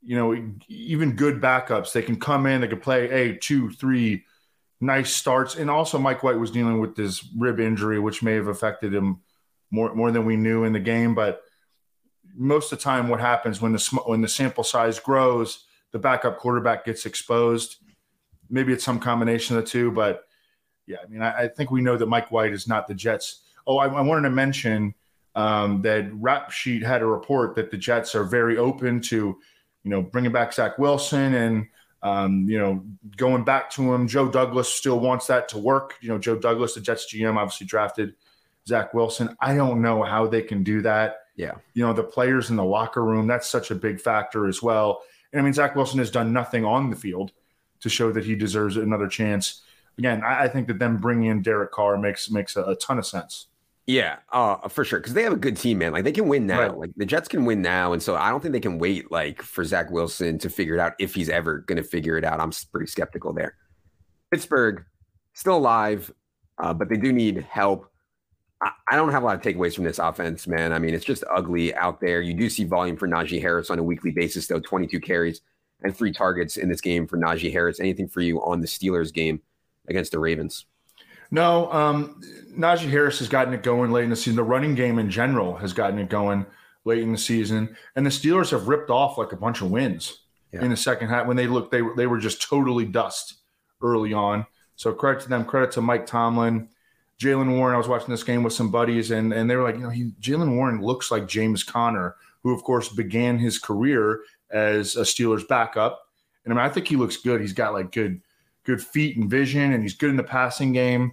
you 0.00 0.16
know 0.16 0.54
even 0.68 1.16
good 1.16 1.40
backups 1.40 1.92
they 1.92 2.02
can 2.02 2.18
come 2.18 2.46
in, 2.46 2.62
they 2.62 2.68
can 2.68 2.80
play 2.80 3.10
a 3.10 3.36
two, 3.36 3.70
three 3.70 4.24
nice 4.80 5.12
starts. 5.12 5.56
And 5.56 5.68
also, 5.68 5.98
Mike 5.98 6.22
White 6.22 6.38
was 6.38 6.50
dealing 6.50 6.80
with 6.80 6.96
this 6.96 7.28
rib 7.36 7.60
injury, 7.60 7.98
which 7.98 8.22
may 8.22 8.34
have 8.34 8.46
affected 8.46 8.94
him 8.94 9.20
more 9.70 9.94
more 9.94 10.10
than 10.10 10.24
we 10.24 10.36
knew 10.36 10.64
in 10.64 10.72
the 10.72 10.80
game. 10.80 11.14
But 11.14 11.42
most 12.34 12.72
of 12.72 12.78
the 12.78 12.84
time, 12.84 13.08
what 13.08 13.20
happens 13.20 13.60
when 13.60 13.72
the 13.72 14.02
when 14.06 14.22
the 14.22 14.28
sample 14.28 14.64
size 14.64 15.00
grows, 15.00 15.64
the 15.90 15.98
backup 15.98 16.38
quarterback 16.38 16.84
gets 16.84 17.04
exposed. 17.04 17.76
Maybe 18.48 18.72
it's 18.72 18.84
some 18.84 19.00
combination 19.00 19.56
of 19.56 19.64
the 19.64 19.70
two, 19.70 19.90
but 19.90 20.24
yeah, 20.86 20.98
I 21.04 21.08
mean, 21.08 21.22
I, 21.22 21.44
I 21.44 21.48
think 21.48 21.70
we 21.70 21.80
know 21.80 21.96
that 21.96 22.06
Mike 22.06 22.30
White 22.30 22.52
is 22.52 22.68
not 22.68 22.86
the 22.86 22.94
Jets. 22.94 23.41
Oh, 23.66 23.78
I, 23.78 23.86
I 23.86 24.00
wanted 24.00 24.22
to 24.22 24.34
mention 24.34 24.94
um, 25.34 25.82
that 25.82 26.10
Rap 26.14 26.50
Sheet 26.50 26.82
had 26.82 27.02
a 27.02 27.06
report 27.06 27.54
that 27.56 27.70
the 27.70 27.76
Jets 27.76 28.14
are 28.14 28.24
very 28.24 28.58
open 28.58 29.00
to, 29.02 29.16
you 29.16 29.90
know, 29.90 30.02
bringing 30.02 30.32
back 30.32 30.52
Zach 30.52 30.78
Wilson 30.78 31.34
and 31.34 31.66
um, 32.02 32.48
you 32.48 32.58
know, 32.58 32.84
going 33.16 33.44
back 33.44 33.70
to 33.70 33.94
him. 33.94 34.08
Joe 34.08 34.28
Douglas 34.28 34.68
still 34.68 34.98
wants 34.98 35.28
that 35.28 35.48
to 35.50 35.58
work. 35.58 35.94
You 36.00 36.08
know, 36.08 36.18
Joe 36.18 36.36
Douglas, 36.36 36.74
the 36.74 36.80
Jets 36.80 37.12
GM, 37.12 37.36
obviously 37.36 37.66
drafted 37.66 38.14
Zach 38.66 38.92
Wilson. 38.92 39.36
I 39.40 39.54
don't 39.54 39.80
know 39.80 40.02
how 40.02 40.26
they 40.26 40.42
can 40.42 40.64
do 40.64 40.82
that. 40.82 41.20
Yeah. 41.36 41.52
You 41.74 41.86
know, 41.86 41.92
the 41.92 42.02
players 42.02 42.50
in 42.50 42.56
the 42.56 42.64
locker 42.64 43.04
room, 43.04 43.26
that's 43.26 43.48
such 43.48 43.70
a 43.70 43.74
big 43.74 44.00
factor 44.00 44.46
as 44.46 44.62
well. 44.62 45.02
And 45.32 45.40
I 45.40 45.44
mean, 45.44 45.52
Zach 45.52 45.76
Wilson 45.76 45.98
has 46.00 46.10
done 46.10 46.32
nothing 46.32 46.64
on 46.64 46.90
the 46.90 46.96
field 46.96 47.32
to 47.80 47.88
show 47.88 48.12
that 48.12 48.24
he 48.24 48.34
deserves 48.34 48.76
another 48.76 49.08
chance. 49.08 49.62
Again, 49.96 50.22
I, 50.24 50.44
I 50.44 50.48
think 50.48 50.66
that 50.68 50.78
them 50.78 50.98
bringing 50.98 51.30
in 51.30 51.42
Derek 51.42 51.72
Carr 51.72 51.96
makes 51.98 52.30
makes 52.30 52.56
a, 52.56 52.62
a 52.64 52.76
ton 52.76 52.98
of 52.98 53.06
sense. 53.06 53.46
Yeah, 53.86 54.18
uh, 54.30 54.68
for 54.68 54.84
sure. 54.84 55.00
Because 55.00 55.14
they 55.14 55.24
have 55.24 55.32
a 55.32 55.36
good 55.36 55.56
team, 55.56 55.78
man. 55.78 55.92
Like 55.92 56.04
they 56.04 56.12
can 56.12 56.28
win 56.28 56.46
now. 56.46 56.60
Right. 56.60 56.78
Like 56.78 56.90
the 56.96 57.06
Jets 57.06 57.28
can 57.28 57.44
win 57.44 57.62
now, 57.62 57.92
and 57.92 58.02
so 58.02 58.14
I 58.14 58.30
don't 58.30 58.40
think 58.40 58.52
they 58.52 58.60
can 58.60 58.78
wait 58.78 59.10
like 59.10 59.42
for 59.42 59.64
Zach 59.64 59.90
Wilson 59.90 60.38
to 60.38 60.48
figure 60.48 60.74
it 60.74 60.80
out 60.80 60.92
if 61.00 61.14
he's 61.14 61.28
ever 61.28 61.58
going 61.58 61.76
to 61.76 61.82
figure 61.82 62.16
it 62.16 62.24
out. 62.24 62.40
I'm 62.40 62.52
pretty 62.70 62.86
skeptical 62.86 63.32
there. 63.32 63.56
Pittsburgh 64.30 64.84
still 65.34 65.56
alive, 65.56 66.12
uh, 66.58 66.72
but 66.72 66.88
they 66.88 66.96
do 66.96 67.12
need 67.12 67.38
help. 67.50 67.90
I, 68.62 68.70
I 68.92 68.96
don't 68.96 69.10
have 69.10 69.24
a 69.24 69.26
lot 69.26 69.34
of 69.34 69.42
takeaways 69.42 69.74
from 69.74 69.84
this 69.84 69.98
offense, 69.98 70.46
man. 70.46 70.72
I 70.72 70.78
mean, 70.78 70.94
it's 70.94 71.04
just 71.04 71.24
ugly 71.28 71.74
out 71.74 72.00
there. 72.00 72.20
You 72.20 72.34
do 72.34 72.48
see 72.48 72.64
volume 72.64 72.96
for 72.96 73.08
Najee 73.08 73.40
Harris 73.40 73.68
on 73.68 73.80
a 73.80 73.82
weekly 73.82 74.12
basis, 74.12 74.46
though. 74.46 74.60
22 74.60 75.00
carries 75.00 75.40
and 75.82 75.96
three 75.96 76.12
targets 76.12 76.56
in 76.56 76.68
this 76.68 76.80
game 76.80 77.08
for 77.08 77.18
Najee 77.18 77.52
Harris. 77.52 77.80
Anything 77.80 78.06
for 78.06 78.20
you 78.20 78.40
on 78.42 78.60
the 78.60 78.68
Steelers 78.68 79.12
game 79.12 79.42
against 79.88 80.12
the 80.12 80.20
Ravens? 80.20 80.66
No, 81.32 81.72
um, 81.72 82.20
Najee 82.56 82.90
Harris 82.90 83.18
has 83.20 83.28
gotten 83.28 83.54
it 83.54 83.62
going 83.62 83.90
late 83.90 84.04
in 84.04 84.10
the 84.10 84.16
season. 84.16 84.36
The 84.36 84.42
running 84.42 84.74
game 84.74 84.98
in 84.98 85.10
general 85.10 85.56
has 85.56 85.72
gotten 85.72 85.98
it 85.98 86.10
going 86.10 86.44
late 86.84 87.02
in 87.02 87.10
the 87.10 87.18
season, 87.18 87.74
and 87.96 88.04
the 88.04 88.10
Steelers 88.10 88.50
have 88.50 88.68
ripped 88.68 88.90
off 88.90 89.16
like 89.16 89.32
a 89.32 89.36
bunch 89.36 89.62
of 89.62 89.70
wins 89.70 90.18
Yeah. 90.52 90.62
in 90.62 90.70
the 90.70 90.76
second 90.76 91.08
half. 91.08 91.26
When 91.26 91.36
they 91.38 91.46
looked, 91.46 91.72
they 91.72 91.80
were 91.80 91.96
they 91.96 92.06
were 92.06 92.18
just 92.18 92.42
totally 92.42 92.84
dust 92.84 93.36
early 93.80 94.12
on. 94.12 94.44
So 94.76 94.92
credit 94.92 95.22
to 95.22 95.28
them. 95.30 95.46
Credit 95.46 95.70
to 95.72 95.80
Mike 95.80 96.04
Tomlin, 96.04 96.68
Jaylen 97.18 97.56
Warren. 97.56 97.74
I 97.74 97.78
was 97.78 97.88
watching 97.88 98.10
this 98.10 98.24
game 98.24 98.42
with 98.42 98.52
some 98.52 98.70
buddies, 98.70 99.10
and 99.10 99.32
and 99.32 99.48
they 99.48 99.56
were 99.56 99.62
like, 99.62 99.76
you 99.76 99.82
know, 99.82 99.88
he 99.90 100.12
Jaylen 100.20 100.54
Warren 100.54 100.82
looks 100.82 101.10
like 101.10 101.26
James 101.26 101.64
Conner, 101.64 102.16
who 102.42 102.52
of 102.52 102.62
course 102.62 102.90
began 102.90 103.38
his 103.38 103.58
career 103.58 104.20
as 104.50 104.96
a 104.96 105.02
Steelers 105.02 105.48
backup. 105.48 105.98
And 106.44 106.52
I 106.52 106.56
mean, 106.56 106.66
I 106.66 106.68
think 106.68 106.88
he 106.88 106.96
looks 106.96 107.16
good. 107.16 107.40
He's 107.40 107.54
got 107.54 107.72
like 107.72 107.90
good 107.90 108.20
good 108.64 108.82
feet 108.82 109.16
and 109.16 109.30
vision, 109.30 109.72
and 109.72 109.82
he's 109.82 109.94
good 109.94 110.10
in 110.10 110.16
the 110.16 110.22
passing 110.22 110.72
game 110.72 111.12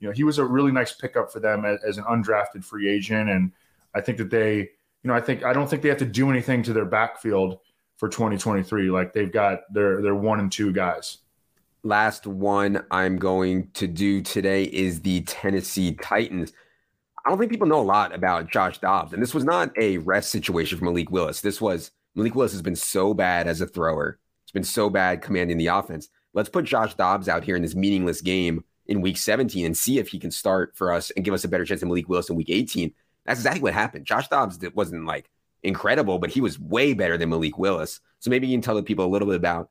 you 0.00 0.08
know, 0.08 0.12
he 0.12 0.24
was 0.24 0.38
a 0.38 0.44
really 0.44 0.72
nice 0.72 0.92
pickup 0.92 1.32
for 1.32 1.40
them 1.40 1.64
as, 1.64 1.82
as, 1.82 1.98
an 1.98 2.04
undrafted 2.04 2.64
free 2.64 2.90
agent. 2.90 3.30
And 3.30 3.52
I 3.94 4.00
think 4.00 4.18
that 4.18 4.30
they, 4.30 4.56
you 4.56 4.68
know, 5.08 5.14
I 5.14 5.20
think 5.20 5.44
I 5.44 5.52
don't 5.52 5.68
think 5.68 5.82
they 5.82 5.88
have 5.88 5.98
to 5.98 6.04
do 6.04 6.30
anything 6.30 6.62
to 6.64 6.72
their 6.72 6.84
backfield 6.84 7.58
for 7.96 8.08
2023. 8.08 8.90
Like 8.90 9.12
they've 9.12 9.32
got 9.32 9.60
their 9.72 10.02
their 10.02 10.14
one 10.14 10.40
and 10.40 10.50
two 10.50 10.72
guys. 10.72 11.18
Last 11.82 12.26
one 12.26 12.84
I'm 12.90 13.18
going 13.18 13.68
to 13.74 13.86
do 13.86 14.22
today 14.22 14.64
is 14.64 15.02
the 15.02 15.20
Tennessee 15.22 15.92
Titans. 15.94 16.52
I 17.24 17.30
don't 17.30 17.38
think 17.38 17.50
people 17.50 17.66
know 17.66 17.80
a 17.80 17.82
lot 17.82 18.14
about 18.14 18.50
Josh 18.50 18.78
Dobbs, 18.78 19.12
and 19.12 19.22
this 19.22 19.34
was 19.34 19.44
not 19.44 19.70
a 19.78 19.98
rest 19.98 20.30
situation 20.30 20.78
for 20.78 20.84
Malik 20.84 21.10
Willis. 21.10 21.40
This 21.40 21.60
was 21.60 21.90
Malik 22.14 22.34
Willis 22.34 22.52
has 22.52 22.62
been 22.62 22.76
so 22.76 23.14
bad 23.14 23.46
as 23.46 23.60
a 23.60 23.66
thrower. 23.66 24.18
It's 24.44 24.52
been 24.52 24.64
so 24.64 24.90
bad 24.90 25.22
commanding 25.22 25.58
the 25.58 25.68
offense. 25.68 26.08
Let's 26.32 26.48
put 26.48 26.64
Josh 26.64 26.94
Dobbs 26.94 27.28
out 27.28 27.44
here 27.44 27.56
in 27.56 27.62
this 27.62 27.74
meaningless 27.74 28.20
game 28.20 28.64
in 28.86 29.00
week 29.00 29.16
17 29.16 29.64
and 29.64 29.76
see 29.76 29.98
if 29.98 30.08
he 30.08 30.18
can 30.18 30.30
start 30.30 30.76
for 30.76 30.92
us 30.92 31.10
and 31.10 31.24
give 31.24 31.34
us 31.34 31.44
a 31.44 31.48
better 31.48 31.64
chance 31.64 31.80
than 31.80 31.88
Malik 31.88 32.08
Willis 32.08 32.30
in 32.30 32.36
week 32.36 32.50
18. 32.50 32.92
That's 33.26 33.40
exactly 33.40 33.62
what 33.62 33.74
happened. 33.74 34.04
Josh 34.06 34.28
Dobbs 34.28 34.58
wasn't 34.74 35.06
like 35.06 35.30
incredible, 35.62 36.18
but 36.18 36.30
he 36.30 36.40
was 36.40 36.58
way 36.60 36.94
better 36.94 37.16
than 37.16 37.30
Malik 37.30 37.58
Willis. 37.58 38.00
So 38.20 38.30
maybe 38.30 38.46
you 38.46 38.54
can 38.54 38.62
tell 38.62 38.74
the 38.74 38.82
people 38.82 39.04
a 39.04 39.08
little 39.08 39.28
bit 39.28 39.36
about 39.36 39.70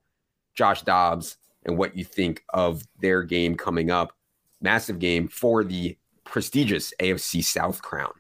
Josh 0.56 0.82
Dobbs 0.84 1.38
and 1.66 1.78
what 1.78 1.96
you 1.96 2.04
think 2.04 2.44
of 2.54 2.84
their 3.00 3.24
game 3.24 3.56
coming 3.56 3.92
up. 3.92 4.14
Massive 4.62 5.00
game 5.00 5.28
for 5.28 5.64
the 5.64 5.98
prestigious 6.26 6.94
AFC 7.00 7.42
South 7.42 7.82
crown 7.82 8.14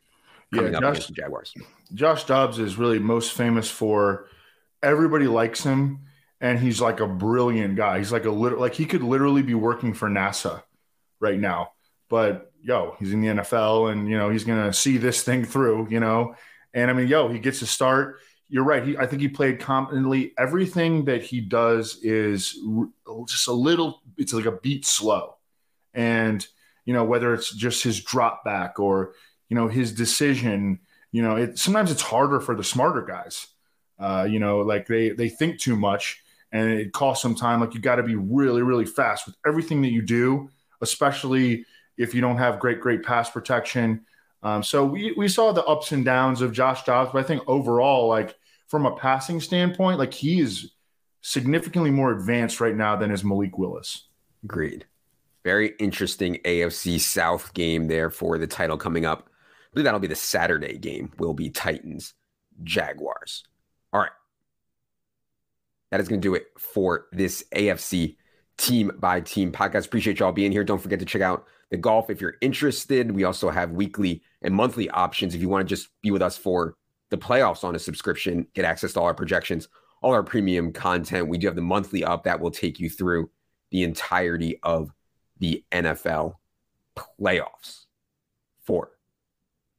coming 0.53 0.73
Yeah, 0.73 0.77
up 0.77 0.87
against 0.87 1.07
the 1.07 1.13
Jaguars. 1.13 1.55
Josh 1.93 2.25
Dobbs 2.25 2.59
is 2.59 2.77
really 2.77 2.99
most 2.99 3.33
famous 3.33 3.69
for 3.69 4.27
everybody 4.83 5.27
likes 5.27 5.63
him, 5.63 6.01
and 6.41 6.59
he's 6.59 6.81
like 6.81 6.99
a 6.99 7.07
brilliant 7.07 7.75
guy. 7.75 7.99
He's 7.99 8.11
like 8.11 8.25
a 8.25 8.31
little 8.31 8.59
like 8.59 8.73
he 8.75 8.85
could 8.85 9.03
literally 9.03 9.41
be 9.43 9.53
working 9.55 9.93
for 9.93 10.09
NASA 10.09 10.63
right 11.23 11.39
now. 11.39 11.71
But 12.09 12.51
yo, 12.61 12.95
he's 12.99 13.13
in 13.13 13.21
the 13.21 13.29
NFL, 13.29 13.91
and 13.91 14.07
you 14.07 14.17
know 14.17 14.29
he's 14.29 14.43
gonna 14.43 14.73
see 14.73 14.97
this 14.97 15.23
thing 15.23 15.45
through. 15.45 15.87
You 15.89 15.99
know, 15.99 16.35
and 16.73 16.91
I 16.91 16.93
mean, 16.93 17.07
yo, 17.07 17.29
he 17.29 17.39
gets 17.39 17.59
to 17.59 17.65
start. 17.65 18.19
You're 18.49 18.65
right. 18.65 18.85
He, 18.85 18.97
I 18.97 19.07
think 19.07 19.21
he 19.21 19.29
played 19.29 19.59
competently. 19.59 20.33
Everything 20.37 21.05
that 21.05 21.23
he 21.23 21.41
does 21.41 21.97
is 22.03 22.59
just 23.27 23.47
a 23.47 23.53
little. 23.53 24.01
It's 24.17 24.33
like 24.33 24.45
a 24.45 24.51
beat 24.51 24.85
slow, 24.85 25.37
and 25.95 26.45
you 26.85 26.93
know 26.93 27.05
whether 27.05 27.33
it's 27.33 27.51
just 27.51 27.83
his 27.83 28.03
drop 28.03 28.43
back 28.43 28.79
or 28.79 29.13
you 29.49 29.55
know 29.55 29.67
his 29.67 29.93
decision. 29.93 30.81
You 31.11 31.23
know, 31.23 31.37
it 31.37 31.57
sometimes 31.57 31.89
it's 31.89 32.01
harder 32.01 32.39
for 32.39 32.55
the 32.55 32.63
smarter 32.63 33.01
guys. 33.01 33.47
Uh, 33.97 34.27
you 34.29 34.39
know, 34.39 34.59
like 34.59 34.85
they 34.87 35.11
they 35.11 35.29
think 35.29 35.59
too 35.59 35.77
much 35.77 36.23
and 36.53 36.69
it 36.69 36.93
costs 36.93 37.21
some 37.21 37.35
time. 37.35 37.59
Like 37.59 37.73
you 37.73 37.81
got 37.81 37.95
to 37.95 38.03
be 38.03 38.15
really, 38.15 38.61
really 38.61 38.85
fast 38.85 39.25
with 39.25 39.35
everything 39.45 39.81
that 39.81 39.91
you 39.91 40.03
do, 40.03 40.49
especially 40.83 41.65
if 41.97 42.13
you 42.13 42.21
don't 42.21 42.37
have 42.37 42.59
great, 42.59 42.79
great 42.79 43.03
pass 43.03 43.29
protection. 43.29 44.05
Um, 44.43 44.61
so 44.61 44.85
we 44.85 45.13
we 45.13 45.27
saw 45.27 45.51
the 45.51 45.63
ups 45.63 45.91
and 45.91 46.03
downs 46.03 46.41
of 46.41 46.51
Josh 46.51 46.83
Dobbs, 46.83 47.11
but 47.13 47.19
I 47.19 47.27
think 47.27 47.43
overall, 47.47 48.07
like 48.07 48.35
from 48.67 48.85
a 48.85 48.95
passing 48.95 49.39
standpoint, 49.39 49.99
like 49.99 50.13
he 50.13 50.41
is 50.41 50.73
significantly 51.21 51.91
more 51.91 52.11
advanced 52.11 52.59
right 52.59 52.75
now 52.75 52.95
than 52.95 53.09
is 53.09 53.23
Malik 53.23 53.57
Willis. 53.57 54.07
Agreed. 54.43 54.85
Very 55.43 55.73
interesting 55.79 56.39
AFC 56.45 56.99
South 56.99 57.53
game 57.53 57.87
there 57.87 58.09
for 58.09 58.37
the 58.37 58.47
title 58.47 58.77
coming 58.77 59.05
up. 59.05 59.29
I 59.29 59.73
believe 59.73 59.85
that'll 59.85 59.99
be 59.99 60.07
the 60.07 60.15
Saturday 60.15 60.77
game. 60.77 61.11
Will 61.17 61.33
be 61.33 61.49
Titans 61.49 62.13
Jaguars. 62.63 63.43
All 63.91 64.01
right. 64.01 64.11
That 65.91 66.01
is 66.01 66.07
going 66.07 66.21
to 66.21 66.27
do 66.27 66.35
it 66.35 66.47
for 66.57 67.07
this 67.11 67.43
AFC 67.55 68.17
team 68.63 68.91
by 68.99 69.19
team 69.19 69.51
podcast. 69.51 69.85
Appreciate 69.85 70.19
y'all 70.19 70.31
being 70.31 70.51
here. 70.51 70.63
Don't 70.63 70.81
forget 70.81 70.99
to 70.99 71.05
check 71.05 71.21
out 71.21 71.45
the 71.69 71.77
golf 71.77 72.09
if 72.09 72.21
you're 72.21 72.35
interested. 72.41 73.11
We 73.11 73.25
also 73.25 73.49
have 73.49 73.71
weekly 73.71 74.21
and 74.41 74.55
monthly 74.55 74.89
options 74.89 75.35
if 75.35 75.41
you 75.41 75.49
want 75.49 75.67
to 75.67 75.75
just 75.75 75.89
be 76.01 76.11
with 76.11 76.21
us 76.21 76.37
for 76.37 76.75
the 77.09 77.17
playoffs 77.17 77.63
on 77.63 77.75
a 77.75 77.79
subscription, 77.79 78.47
get 78.53 78.65
access 78.65 78.93
to 78.93 78.99
all 78.99 79.05
our 79.05 79.13
projections, 79.13 79.67
all 80.01 80.13
our 80.13 80.23
premium 80.23 80.71
content. 80.71 81.27
We 81.27 81.37
do 81.37 81.47
have 81.47 81.55
the 81.55 81.61
monthly 81.61 82.03
up 82.03 82.23
that 82.23 82.39
will 82.39 82.51
take 82.51 82.79
you 82.79 82.89
through 82.89 83.29
the 83.71 83.83
entirety 83.83 84.59
of 84.63 84.91
the 85.39 85.63
NFL 85.71 86.35
playoffs. 86.97 87.85
For 88.61 88.91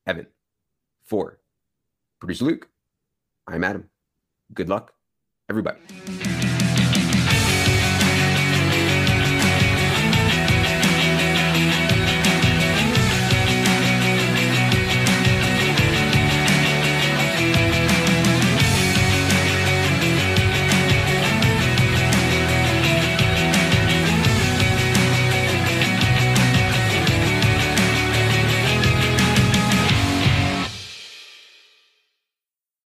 Evan, 0.06 0.26
for 1.04 1.40
producer 2.20 2.44
Luke, 2.44 2.68
I'm 3.46 3.64
Adam. 3.64 3.88
Good 4.52 4.68
luck, 4.68 4.92
everybody. 5.48 5.78